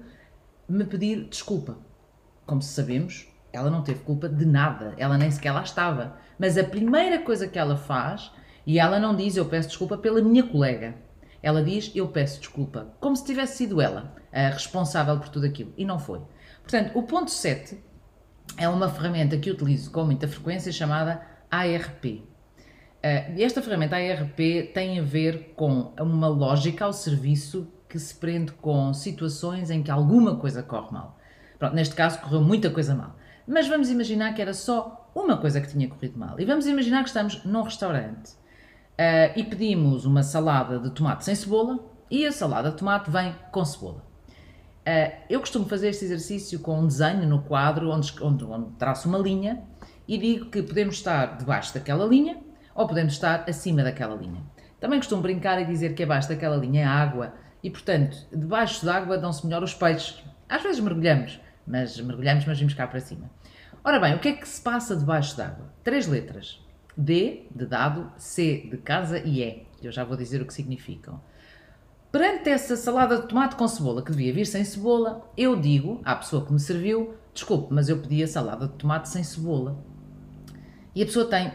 me 0.70 0.84
pedir 0.84 1.28
desculpa. 1.28 1.78
Como 2.46 2.62
sabemos, 2.62 3.28
ela 3.52 3.72
não 3.72 3.82
teve 3.82 4.02
culpa 4.02 4.30
de 4.30 4.46
nada, 4.46 4.94
ela 4.98 5.18
nem 5.18 5.32
sequer 5.32 5.52
lá 5.52 5.64
estava. 5.64 6.18
Mas 6.38 6.58
a 6.58 6.64
primeira 6.64 7.20
coisa 7.20 7.48
que 7.48 7.58
ela 7.58 7.76
faz, 7.76 8.32
e 8.68 8.78
ela 8.78 9.00
não 9.00 9.16
diz 9.16 9.36
eu 9.36 9.46
peço 9.46 9.70
desculpa 9.70 9.98
pela 9.98 10.22
minha 10.22 10.44
colega, 10.44 10.96
ela 11.42 11.64
diz 11.64 11.92
eu 11.96 12.08
peço 12.08 12.40
desculpa, 12.40 12.94
como 13.00 13.16
se 13.16 13.26
tivesse 13.26 13.58
sido 13.58 13.82
ela 13.82 14.14
a 14.32 14.50
responsável 14.50 15.18
por 15.18 15.30
tudo 15.30 15.48
aquilo. 15.48 15.74
E 15.76 15.84
não 15.84 15.98
foi. 15.98 16.22
Portanto, 16.62 16.92
o 16.94 17.02
ponto 17.04 17.32
7 17.32 17.80
é 18.58 18.70
uma 18.70 18.90
ferramenta 18.90 19.38
que 19.38 19.50
utilizo 19.50 19.90
com 19.92 20.04
muita 20.04 20.28
frequência 20.28 20.72
chamada 20.72 21.35
ARP. 21.62 22.06
Uh, 22.06 23.42
esta 23.42 23.62
ferramenta 23.62 23.96
ARP 23.96 24.38
tem 24.74 25.00
a 25.00 25.04
ver 25.04 25.54
com 25.56 25.94
uma 26.00 26.28
lógica 26.28 26.86
ao 26.86 26.94
serviço 26.94 27.68
que 27.88 28.00
se 28.00 28.16
prende 28.16 28.52
com 28.54 28.94
situações 28.94 29.70
em 29.70 29.84
que 29.84 29.92
alguma 29.92 30.36
coisa 30.38 30.64
corre 30.64 30.92
mal. 30.92 31.18
Pronto, 31.58 31.76
neste 31.76 31.96
caso 31.96 32.20
correu 32.20 32.42
muita 32.42 32.70
coisa 32.70 32.96
mal. 32.96 33.16
Mas 33.48 33.68
vamos 33.68 33.90
imaginar 33.90 34.34
que 34.34 34.42
era 34.42 34.54
só 34.54 35.10
uma 35.14 35.38
coisa 35.38 35.62
que 35.62 35.68
tinha 35.68 35.88
corrido 35.88 36.18
mal. 36.18 36.40
E 36.40 36.46
vamos 36.46 36.66
imaginar 36.68 37.04
que 37.04 37.10
estamos 37.10 37.46
num 37.46 37.62
restaurante 37.62 38.32
uh, 38.32 39.32
e 39.36 39.44
pedimos 39.44 40.06
uma 40.06 40.24
salada 40.24 40.80
de 40.80 40.90
tomate 40.90 41.24
sem 41.24 41.36
cebola 41.36 41.80
e 42.10 42.26
a 42.26 42.32
salada 42.32 42.72
de 42.72 42.78
tomate 42.78 43.10
vem 43.10 43.36
com 43.52 43.64
cebola. 43.64 44.04
Uh, 44.88 45.12
eu 45.30 45.40
costumo 45.40 45.66
fazer 45.66 45.90
este 45.90 46.06
exercício 46.06 46.60
com 46.60 46.80
um 46.80 46.88
desenho 46.88 47.28
no 47.28 47.42
quadro 47.42 47.90
onde, 47.90 48.14
onde, 48.22 48.44
onde 48.44 48.72
traço 48.78 49.08
uma 49.08 49.18
linha 49.18 49.64
e 50.08 50.18
digo 50.18 50.50
que 50.50 50.62
podemos 50.62 50.96
estar 50.96 51.38
debaixo 51.38 51.74
daquela 51.74 52.06
linha 52.06 52.38
ou 52.74 52.88
podemos 52.88 53.14
estar 53.14 53.46
acima 53.50 53.84
daquela 53.84 54.16
linha. 54.16 54.44
Também 54.80 55.00
costumo 55.00 55.22
brincar 55.22 55.62
e 55.62 55.66
dizer 55.66 55.96
que 55.96 56.04
abaixo 56.04 56.30
daquela 56.30 56.58
linha 56.58 56.82
é 56.82 56.86
água 56.86 57.34
e, 57.64 57.70
portanto, 57.70 58.18
debaixo 58.32 58.86
d'água 58.86 59.18
dão-se 59.18 59.46
melhor 59.46 59.64
os 59.64 59.74
peixes. 59.74 60.24
Às 60.48 60.62
vezes 60.62 60.80
mergulhamos, 60.80 61.40
mas 61.66 62.00
mergulhamos, 62.00 62.46
mas 62.46 62.60
vimos 62.60 62.74
cá 62.74 62.86
para 62.86 63.00
cima. 63.00 63.30
Ora 63.84 64.00
bem, 64.00 64.16
o 64.16 64.20
que 64.20 64.30
é 64.30 64.34
que 64.34 64.48
se 64.48 64.62
passa 64.62 64.96
debaixo 64.96 65.38
d'água? 65.38 65.74
Três 65.84 66.08
letras. 66.08 66.64
D 66.98 67.48
de 67.54 67.66
dado, 67.66 68.12
C 68.18 68.68
de 68.70 68.78
casa 68.78 69.20
e 69.20 69.42
E. 69.42 69.68
Eu 69.82 69.92
já 69.92 70.04
vou 70.04 70.16
dizer 70.18 70.42
o 70.42 70.46
que 70.46 70.54
significam. 70.54 71.20
Perante 72.12 72.50
essa 72.50 72.78
salada 72.78 73.20
de 73.20 73.28
tomate 73.28 73.56
com 73.56 73.68
cebola, 73.68 74.02
que 74.02 74.12
devia 74.12 74.32
vir 74.32 74.46
sem 74.46 74.64
cebola, 74.64 75.30
eu 75.36 75.56
digo 75.56 76.02
à 76.06 76.16
pessoa 76.16 76.46
que 76.46 76.54
me 76.54 76.60
serviu: 76.60 77.16
desculpe, 77.34 77.74
mas 77.74 77.90
eu 77.90 78.00
pedi 78.00 78.24
a 78.24 78.28
salada 78.28 78.68
de 78.68 78.74
tomate 78.74 79.10
sem 79.10 79.24
cebola. 79.24 79.84
E 80.96 81.04
a 81.04 81.06
pessoa 81.06 81.26
tem 81.26 81.52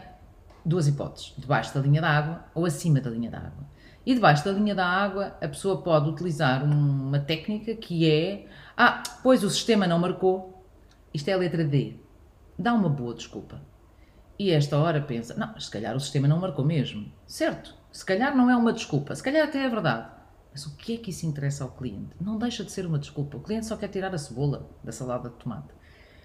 duas 0.65 0.87
hipóteses: 0.87 1.33
debaixo 1.37 1.75
da 1.75 1.81
linha 1.81 2.03
da 2.03 2.11
água 2.11 2.45
ou 2.55 2.67
acima 2.67 3.01
da 3.01 3.11
linha 3.11 3.31
da 3.31 3.39
água. 3.39 3.71
E 4.05 4.15
debaixo 4.15 4.45
da 4.45 4.53
linha 4.53 4.75
da 4.75 4.87
água, 4.87 5.37
a 5.41 5.49
pessoa 5.49 5.83
pode 5.83 6.09
utilizar 6.09 6.63
uma 6.63 7.19
técnica 7.19 7.75
que 7.75 8.09
é: 8.11 8.47
ah, 8.77 9.03
pois 9.23 9.43
o 9.43 9.51
sistema 9.51 9.87
não 9.87 9.99
marcou, 9.99 10.65
isto 11.13 11.29
é 11.29 11.33
a 11.33 11.37
letra 11.39 11.65
D. 11.65 11.97
Dá 12.59 12.75
uma 12.75 12.89
boa 12.89 13.15
desculpa. 13.15 13.61
E 14.39 14.51
esta 14.51 14.79
hora 14.79 15.01
pensa: 15.01 15.35
não, 15.35 15.59
se 15.59 15.71
calhar 15.71 15.97
o 15.97 16.01
sistema 16.01 16.29
não 16.29 16.39
marcou 16.39 16.65
mesmo. 16.65 17.11
Certo, 17.27 17.75
se 17.91 18.05
calhar 18.05 18.37
não 18.37 18.51
é 18.51 18.57
uma 18.57 18.73
desculpa, 18.73 19.15
se 19.15 19.23
calhar 19.23 19.49
até 19.49 19.65
é 19.65 19.69
verdade. 19.69 20.09
Mas 20.53 20.67
o 20.67 20.77
que 20.77 20.95
é 20.95 20.97
que 20.97 21.11
isso 21.11 21.27
interessa 21.27 21.63
ao 21.63 21.71
cliente? 21.71 22.17
Não 22.21 22.37
deixa 22.37 22.65
de 22.65 22.73
ser 22.73 22.85
uma 22.85 22.99
desculpa. 22.99 23.37
O 23.37 23.41
cliente 23.41 23.67
só 23.67 23.77
quer 23.77 23.89
tirar 23.89 24.13
a 24.13 24.19
cebola 24.19 24.69
da 24.83 24.91
salada 24.91 25.29
de 25.29 25.37
tomate. 25.37 25.69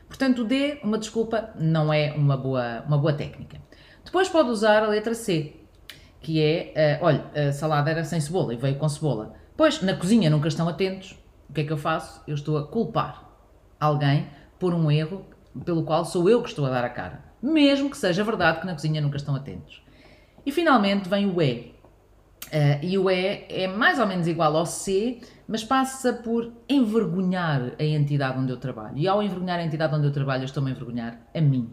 Portanto, 0.08 0.44
o 0.44 0.46
D, 0.46 0.80
uma 0.84 0.98
desculpa, 0.98 1.50
não 1.60 1.92
é 1.92 2.14
uma 2.14 2.38
boa, 2.38 2.84
uma 2.88 2.98
boa 2.98 3.14
técnica. 3.14 3.62
Depois 4.04 4.30
pode 4.30 4.50
usar 4.50 4.84
a 4.84 4.88
letra 4.88 5.14
C, 5.14 5.56
que 6.22 6.42
é: 6.42 7.00
uh, 7.02 7.06
olha, 7.06 7.26
a 7.34 7.52
salada 7.52 7.90
era 7.90 8.04
sem 8.04 8.20
cebola 8.20 8.54
e 8.54 8.58
veio 8.58 8.76
com 8.76 8.88
cebola. 8.88 9.34
Pois, 9.58 9.82
na 9.82 9.96
cozinha 9.96 10.30
nunca 10.30 10.48
estão 10.48 10.68
atentos. 10.70 11.18
O 11.50 11.54
que 11.54 11.62
é 11.62 11.64
que 11.64 11.74
eu 11.74 11.78
faço? 11.78 12.22
Eu 12.28 12.36
estou 12.36 12.58
a 12.58 12.68
culpar 12.68 13.24
alguém 13.80 14.28
por 14.60 14.74
um 14.74 14.92
erro 14.92 15.26
pelo 15.64 15.84
qual 15.84 16.04
sou 16.06 16.30
eu 16.30 16.42
que 16.42 16.50
estou 16.50 16.66
a 16.66 16.70
dar 16.70 16.84
a 16.84 16.90
cara 16.90 17.26
mesmo 17.46 17.90
que 17.90 17.98
seja 17.98 18.24
verdade 18.24 18.60
que 18.60 18.66
na 18.66 18.74
cozinha 18.74 19.02
nunca 19.02 19.18
estão 19.18 19.36
atentos. 19.36 19.82
E 20.46 20.52
finalmente 20.52 21.08
vem 21.08 21.30
o 21.30 21.42
E. 21.42 21.75
Uh, 22.48 22.80
e 22.84 22.98
o 22.98 23.10
E 23.10 23.46
é 23.50 23.68
mais 23.68 24.00
ou 24.00 24.06
menos 24.06 24.28
igual 24.28 24.56
ao 24.56 24.66
C, 24.66 25.20
mas 25.48 25.64
passa 25.64 26.14
por 26.14 26.54
envergonhar 26.70 27.74
a 27.80 27.84
entidade 27.84 28.40
onde 28.40 28.52
eu 28.52 28.58
trabalho. 28.58 28.98
E 28.98 29.08
ao 29.08 29.22
envergonhar 29.22 29.60
a 29.60 29.64
entidade 29.64 29.94
onde 29.96 30.08
eu 30.08 30.12
trabalho, 30.12 30.42
eu 30.42 30.46
estou-me 30.46 30.70
a 30.70 30.74
envergonhar 30.74 31.20
a 31.34 31.42
mim. 31.42 31.70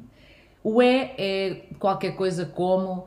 O 0.64 0.82
E 0.82 1.14
é 1.18 1.66
qualquer 1.78 2.12
coisa 2.16 2.46
como: 2.46 3.06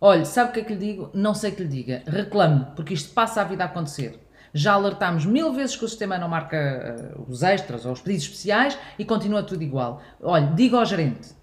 olha, 0.00 0.24
sabe 0.24 0.50
o 0.50 0.52
que 0.52 0.60
é 0.60 0.64
que 0.64 0.74
lhe 0.74 0.78
digo? 0.78 1.10
Não 1.12 1.34
sei 1.34 1.50
que 1.50 1.62
lhe 1.62 1.68
diga. 1.68 2.02
Reclame, 2.06 2.66
porque 2.76 2.94
isto 2.94 3.12
passa 3.12 3.40
a 3.40 3.44
vida 3.44 3.64
a 3.64 3.66
acontecer. 3.66 4.20
Já 4.52 4.74
alertámos 4.74 5.26
mil 5.26 5.52
vezes 5.52 5.74
que 5.76 5.84
o 5.84 5.88
sistema 5.88 6.16
não 6.16 6.28
marca 6.28 7.16
uh, 7.18 7.24
os 7.28 7.42
extras 7.42 7.84
ou 7.84 7.92
os 7.92 8.00
pedidos 8.00 8.26
especiais 8.26 8.78
e 8.96 9.04
continua 9.04 9.42
tudo 9.42 9.62
igual. 9.64 10.00
Olha, 10.22 10.46
diga 10.54 10.78
ao 10.78 10.84
gerente, 10.84 11.34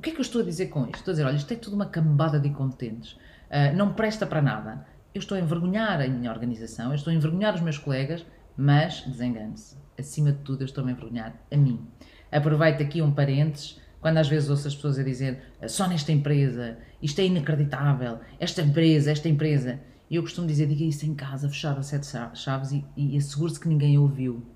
O 0.00 0.02
que 0.02 0.08
é 0.08 0.12
que 0.14 0.18
eu 0.18 0.22
estou 0.22 0.40
a 0.40 0.44
dizer 0.44 0.68
com 0.68 0.84
isto? 0.84 0.94
Estou 0.94 1.12
a 1.12 1.14
dizer, 1.14 1.26
olha, 1.26 1.36
isto 1.36 1.52
é 1.52 1.56
tudo 1.56 1.76
uma 1.76 1.84
cambada 1.84 2.40
de 2.40 2.48
incompetentes, 2.48 3.12
uh, 3.12 3.76
não 3.76 3.92
presta 3.92 4.24
para 4.24 4.40
nada. 4.40 4.86
Eu 5.12 5.18
estou 5.18 5.36
a 5.36 5.40
envergonhar 5.40 6.00
a 6.00 6.06
minha 6.06 6.30
organização, 6.30 6.90
eu 6.90 6.94
estou 6.94 7.10
a 7.10 7.14
envergonhar 7.14 7.52
os 7.52 7.60
meus 7.60 7.76
colegas, 7.76 8.24
mas 8.56 9.00
desengane-se. 9.00 9.76
Acima 9.98 10.30
de 10.30 10.38
tudo, 10.38 10.62
eu 10.62 10.66
estou 10.66 10.86
a 10.86 10.90
envergonhar 10.90 11.34
a 11.50 11.56
mim. 11.56 11.84
Aproveito 12.30 12.80
aqui 12.80 13.02
um 13.02 13.10
parênteses, 13.10 13.80
quando 14.00 14.18
às 14.18 14.28
vezes 14.28 14.48
ouço 14.48 14.68
as 14.68 14.74
pessoas 14.74 15.00
a 15.00 15.02
dizer 15.02 15.42
só 15.66 15.88
nesta 15.88 16.12
empresa, 16.12 16.78
isto 17.02 17.20
é 17.20 17.26
inacreditável, 17.26 18.20
esta 18.38 18.62
empresa, 18.62 19.10
esta 19.10 19.28
empresa. 19.28 19.80
E 20.08 20.14
eu 20.14 20.22
costumo 20.22 20.46
dizer, 20.46 20.68
diga 20.68 20.84
isso 20.84 21.04
em 21.04 21.14
casa, 21.14 21.48
fechado 21.48 21.80
a 21.80 21.82
sete 21.82 22.06
chaves 22.34 22.70
e, 22.70 22.84
e 22.96 23.16
assegure-se 23.16 23.58
que 23.58 23.68
ninguém 23.68 23.98
ouviu. 23.98 24.46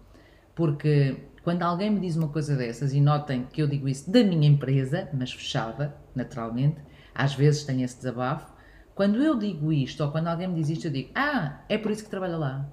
Porque 0.55 1.17
quando 1.43 1.63
alguém 1.63 1.91
me 1.91 1.99
diz 1.99 2.15
uma 2.15 2.29
coisa 2.29 2.57
dessas, 2.57 2.93
e 2.93 3.01
notem 3.01 3.45
que 3.53 3.61
eu 3.61 3.67
digo 3.67 3.89
isso 3.89 4.09
da 4.09 4.23
minha 4.23 4.49
empresa, 4.49 5.09
mas 5.13 5.33
fechada, 5.33 5.97
naturalmente, 6.15 6.77
às 7.13 7.35
vezes 7.35 7.65
tenho 7.65 7.85
esse 7.85 7.97
desabafo, 7.97 8.54
quando 8.95 9.23
eu 9.23 9.37
digo 9.37 9.73
isto, 9.73 10.05
ou 10.05 10.11
quando 10.11 10.29
alguém 10.29 10.49
me 10.49 10.55
diz 10.55 10.71
isto, 10.71 10.87
eu 10.87 10.93
digo, 10.93 11.11
ah, 11.15 11.61
é 11.69 11.77
por 11.77 11.91
isso 11.91 12.05
que 12.05 12.11
trabalha 12.11 12.37
lá. 12.37 12.67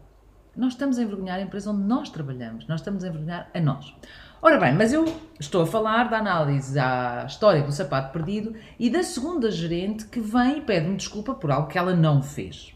Nós 0.56 0.74
estamos 0.74 0.98
a 0.98 1.04
envergonhar 1.04 1.40
a 1.40 1.42
empresa 1.42 1.72
onde 1.72 1.84
nós 1.84 2.10
trabalhamos, 2.10 2.68
nós 2.68 2.82
estamos 2.82 3.04
a 3.04 3.08
envergonhar 3.08 3.50
a 3.54 3.60
nós. 3.60 3.96
Ora 4.42 4.60
bem, 4.60 4.74
mas 4.74 4.92
eu 4.92 5.06
estou 5.40 5.62
a 5.62 5.68
falar 5.68 6.10
da 6.10 6.18
análise 6.18 6.78
à 6.78 7.26
história 7.28 7.64
do 7.64 7.72
sapato 7.72 8.12
perdido 8.12 8.56
e 8.78 8.90
da 8.90 9.02
segunda 9.04 9.50
gerente 9.50 10.06
que 10.06 10.20
vem 10.20 10.58
e 10.58 10.62
pede-me 10.62 10.98
desculpa 10.98 11.34
por 11.34 11.52
algo 11.52 11.68
que 11.68 11.78
ela 11.78 11.96
não 11.96 12.22
fez. 12.22 12.76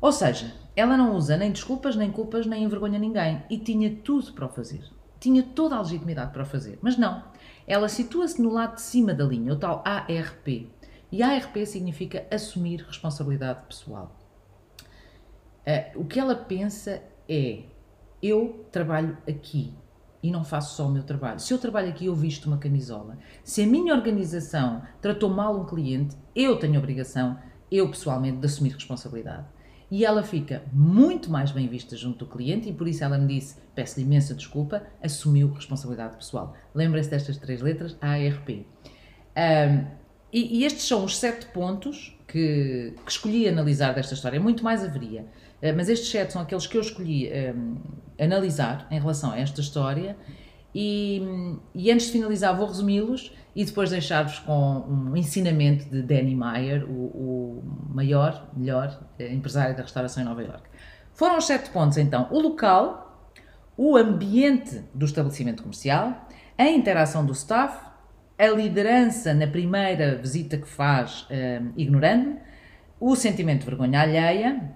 Ou 0.00 0.12
seja, 0.12 0.52
ela 0.76 0.96
não 0.96 1.16
usa 1.16 1.36
nem 1.36 1.50
desculpas, 1.50 1.96
nem 1.96 2.10
culpas, 2.10 2.46
nem 2.46 2.62
envergonha 2.62 2.98
ninguém. 2.98 3.42
E 3.50 3.58
tinha 3.58 3.96
tudo 4.04 4.32
para 4.32 4.46
o 4.46 4.48
fazer. 4.48 4.84
Tinha 5.18 5.42
toda 5.42 5.74
a 5.74 5.80
legitimidade 5.80 6.32
para 6.32 6.42
o 6.42 6.46
fazer. 6.46 6.78
Mas 6.80 6.96
não. 6.96 7.24
Ela 7.66 7.88
situa-se 7.88 8.40
no 8.40 8.52
lado 8.52 8.76
de 8.76 8.82
cima 8.82 9.12
da 9.12 9.24
linha, 9.24 9.52
o 9.52 9.56
tal 9.56 9.82
ARP. 9.84 10.68
E 11.10 11.22
ARP 11.22 11.56
significa 11.66 12.26
assumir 12.30 12.82
responsabilidade 12.82 13.66
pessoal. 13.66 14.16
Uh, 15.66 16.00
o 16.00 16.04
que 16.04 16.18
ela 16.18 16.34
pensa 16.34 17.02
é: 17.28 17.62
eu 18.22 18.66
trabalho 18.70 19.16
aqui 19.28 19.72
e 20.22 20.30
não 20.30 20.44
faço 20.44 20.76
só 20.76 20.86
o 20.86 20.90
meu 20.90 21.02
trabalho. 21.02 21.38
Se 21.40 21.52
eu 21.52 21.58
trabalho 21.58 21.88
aqui, 21.88 22.06
eu 22.06 22.14
visto 22.14 22.46
uma 22.46 22.58
camisola. 22.58 23.18
Se 23.44 23.62
a 23.62 23.66
minha 23.66 23.94
organização 23.94 24.82
tratou 25.00 25.30
mal 25.30 25.58
um 25.58 25.64
cliente, 25.64 26.16
eu 26.34 26.58
tenho 26.58 26.78
obrigação, 26.78 27.38
eu 27.70 27.88
pessoalmente, 27.88 28.38
de 28.38 28.46
assumir 28.46 28.70
responsabilidade 28.70 29.46
e 29.90 30.04
ela 30.04 30.22
fica 30.22 30.62
muito 30.72 31.30
mais 31.30 31.50
bem 31.50 31.66
vista 31.66 31.96
junto 31.96 32.24
do 32.24 32.30
cliente 32.30 32.68
e 32.68 32.72
por 32.72 32.86
isso 32.86 33.02
ela 33.02 33.16
me 33.16 33.26
disse, 33.26 33.56
peço-lhe 33.74 34.04
imensa 34.04 34.34
desculpa, 34.34 34.82
assumiu 35.02 35.50
responsabilidade 35.52 36.16
pessoal. 36.16 36.54
Lembrem-se 36.74 37.10
destas 37.10 37.38
três 37.38 37.62
letras, 37.62 37.96
ARP. 38.00 38.66
Um, 39.36 39.97
e, 40.32 40.60
e, 40.60 40.64
estes 40.64 40.84
são 40.84 41.04
os 41.04 41.16
sete 41.16 41.46
pontos 41.46 42.16
que, 42.26 42.94
que, 43.04 43.10
escolhi 43.10 43.48
analisar 43.48 43.94
desta 43.94 44.14
história. 44.14 44.38
Muito 44.38 44.62
mais 44.62 44.84
haveria, 44.84 45.22
uh, 45.22 45.74
mas 45.76 45.88
estes 45.88 46.10
sete 46.10 46.32
são 46.32 46.42
aqueles 46.42 46.66
que 46.66 46.76
eu 46.76 46.80
escolhi 46.80 47.30
um, 47.54 47.76
analisar 48.20 48.86
em 48.90 48.98
relação 48.98 49.30
a 49.30 49.38
esta 49.38 49.60
história 49.60 50.16
e, 50.74 51.22
e 51.74 51.90
antes 51.90 52.06
de 52.06 52.12
finalizar 52.12 52.56
vou 52.56 52.66
resumi-los 52.66 53.32
e 53.56 53.64
depois 53.64 53.90
deixar-vos 53.90 54.38
com 54.40 54.84
um 54.88 55.16
ensinamento 55.16 55.86
de 55.86 56.02
Danny 56.02 56.34
Meyer, 56.34 56.84
o, 56.84 56.92
o 56.92 57.62
maior, 57.92 58.48
melhor 58.56 59.00
eh, 59.18 59.32
empresário 59.32 59.74
da 59.76 59.82
restauração 59.82 60.22
em 60.22 60.26
Nova 60.26 60.42
York. 60.42 60.62
Foram 61.12 61.38
os 61.38 61.46
sete 61.46 61.70
pontos 61.70 61.98
então: 61.98 62.28
o 62.30 62.38
local, 62.38 63.32
o 63.76 63.96
ambiente 63.96 64.84
do 64.94 65.06
estabelecimento 65.06 65.62
comercial, 65.62 66.28
a 66.56 66.68
interação 66.68 67.26
do 67.26 67.32
staff, 67.32 67.87
a 68.38 68.46
liderança 68.46 69.34
na 69.34 69.46
primeira 69.46 70.16
visita 70.16 70.56
que 70.56 70.68
faz, 70.68 71.26
um, 71.30 71.72
ignorando, 71.76 72.36
o 73.00 73.16
sentimento 73.16 73.60
de 73.60 73.66
vergonha 73.66 74.00
alheia, 74.00 74.72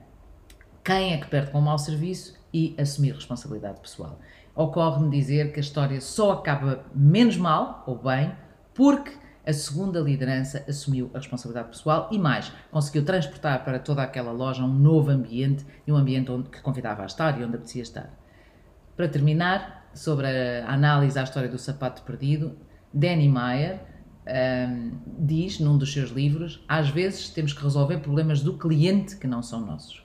quem 0.85 1.14
é 1.14 1.18
que 1.18 1.29
perde 1.29 1.53
com 1.53 1.61
o 1.61 1.62
mau 1.62 1.79
serviço 1.79 2.35
e 2.53 2.75
assumir 2.79 3.14
responsabilidade 3.14 3.81
pessoal. 3.81 4.18
Ocorre-me 4.55 5.11
dizer 5.11 5.53
que 5.53 5.61
a 5.61 5.62
história 5.62 6.01
só 6.01 6.33
acaba 6.33 6.85
menos 6.94 7.37
mal 7.37 7.85
ou 7.87 7.96
bem 7.96 8.33
porque 8.75 9.12
a 9.46 9.53
segunda 9.53 10.01
liderança 10.01 10.64
assumiu 10.68 11.11
a 11.14 11.18
responsabilidade 11.18 11.68
pessoal 11.68 12.09
e 12.12 12.18
mais, 12.18 12.53
conseguiu 12.70 13.05
transportar 13.05 13.64
para 13.64 13.79
toda 13.79 14.03
aquela 14.03 14.33
loja 14.33 14.62
um 14.62 14.68
novo 14.68 15.11
ambiente 15.11 15.64
e 15.87 15.92
um 15.92 15.96
ambiente 15.96 16.31
onde, 16.31 16.48
que 16.48 16.61
convidava 16.61 17.03
a 17.03 17.07
estar 17.07 17.38
e 17.38 17.44
onde 17.44 17.57
apetecia 17.57 17.83
estar. 17.83 18.11
Para 18.96 19.09
terminar, 19.09 19.88
sobre 19.94 20.27
a 20.27 20.72
análise 20.72 21.18
à 21.18 21.22
história 21.22 21.48
do 21.48 21.59
sapato 21.59 22.03
perdido, 22.03 22.57
Danny 22.92 23.28
Meyer 23.28 23.81
um, 24.26 24.92
diz 25.18 25.59
num 25.59 25.76
dos 25.76 25.92
seus 25.92 26.11
livros: 26.11 26.64
às 26.68 26.88
vezes 26.88 27.28
temos 27.31 27.52
que 27.52 27.62
resolver 27.62 27.98
problemas 27.98 28.42
do 28.42 28.55
cliente 28.55 29.16
que 29.16 29.26
não 29.26 29.42
são 29.42 29.64
nossos. 29.64 29.98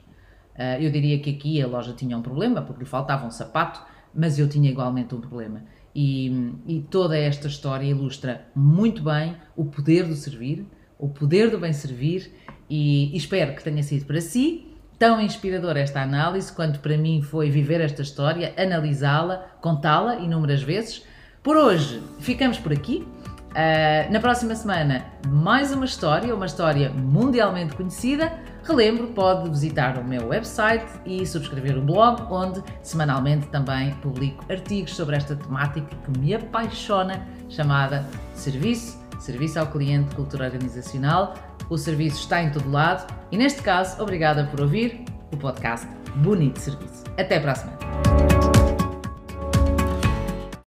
Uh, 0.54 0.80
eu 0.80 0.90
diria 0.90 1.18
que 1.20 1.30
aqui 1.30 1.62
a 1.62 1.66
loja 1.66 1.92
tinha 1.92 2.16
um 2.16 2.22
problema 2.22 2.62
porque 2.62 2.82
lhe 2.82 2.88
faltava 2.88 3.26
um 3.26 3.30
sapato, 3.30 3.80
mas 4.14 4.38
eu 4.38 4.48
tinha 4.48 4.70
igualmente 4.70 5.14
um 5.14 5.20
problema. 5.20 5.62
E, 5.94 6.52
e, 6.66 6.80
toda 6.90 7.16
esta 7.16 7.48
história 7.48 7.86
ilustra 7.86 8.46
muito 8.54 9.02
bem 9.02 9.36
o 9.56 9.64
poder 9.64 10.06
do 10.06 10.14
servir, 10.14 10.66
o 10.98 11.08
poder 11.08 11.50
do 11.50 11.58
bem 11.58 11.72
servir, 11.72 12.32
e, 12.68 13.12
e 13.14 13.16
espero 13.16 13.54
que 13.54 13.64
tenha 13.64 13.82
sido 13.82 14.04
para 14.04 14.20
si 14.20 14.68
tão 14.98 15.20
inspiradora 15.20 15.78
esta 15.78 16.02
análise 16.02 16.52
quanto 16.52 16.80
para 16.80 16.98
mim 16.98 17.22
foi 17.22 17.50
viver 17.50 17.80
esta 17.80 18.02
história, 18.02 18.52
analisá-la, 18.56 19.46
contá-la 19.60 20.16
inúmeras 20.16 20.62
vezes. 20.62 21.04
Por 21.48 21.56
hoje 21.56 22.02
ficamos 22.20 22.58
por 22.58 22.74
aqui. 22.74 23.08
Uh, 23.52 24.12
na 24.12 24.20
próxima 24.20 24.54
semana, 24.54 25.06
mais 25.28 25.72
uma 25.72 25.86
história, 25.86 26.34
uma 26.34 26.44
história 26.44 26.90
mundialmente 26.90 27.74
conhecida. 27.74 28.38
Relembro, 28.64 29.06
pode 29.06 29.48
visitar 29.48 29.96
o 29.96 30.04
meu 30.04 30.28
website 30.28 30.84
e 31.06 31.26
subscrever 31.26 31.78
o 31.78 31.80
blog, 31.80 32.30
onde 32.30 32.62
semanalmente 32.82 33.46
também 33.46 33.94
publico 34.02 34.44
artigos 34.52 34.94
sobre 34.94 35.16
esta 35.16 35.34
temática 35.34 35.88
que 36.04 36.20
me 36.20 36.34
apaixona, 36.34 37.26
chamada 37.48 38.04
Serviço, 38.34 39.02
Serviço 39.18 39.58
ao 39.58 39.68
Cliente, 39.68 40.14
Cultura 40.14 40.44
Organizacional. 40.44 41.32
O 41.70 41.78
serviço 41.78 42.18
está 42.18 42.42
em 42.42 42.50
todo 42.50 42.70
lado 42.70 43.10
e, 43.32 43.38
neste 43.38 43.62
caso, 43.62 44.02
obrigada 44.02 44.44
por 44.44 44.60
ouvir 44.60 45.02
o 45.32 45.36
podcast 45.38 45.88
Bonito 46.16 46.58
Serviço. 46.58 47.04
Até 47.16 47.40
para 47.40 47.52
a 47.52 47.54
semana. 47.54 48.47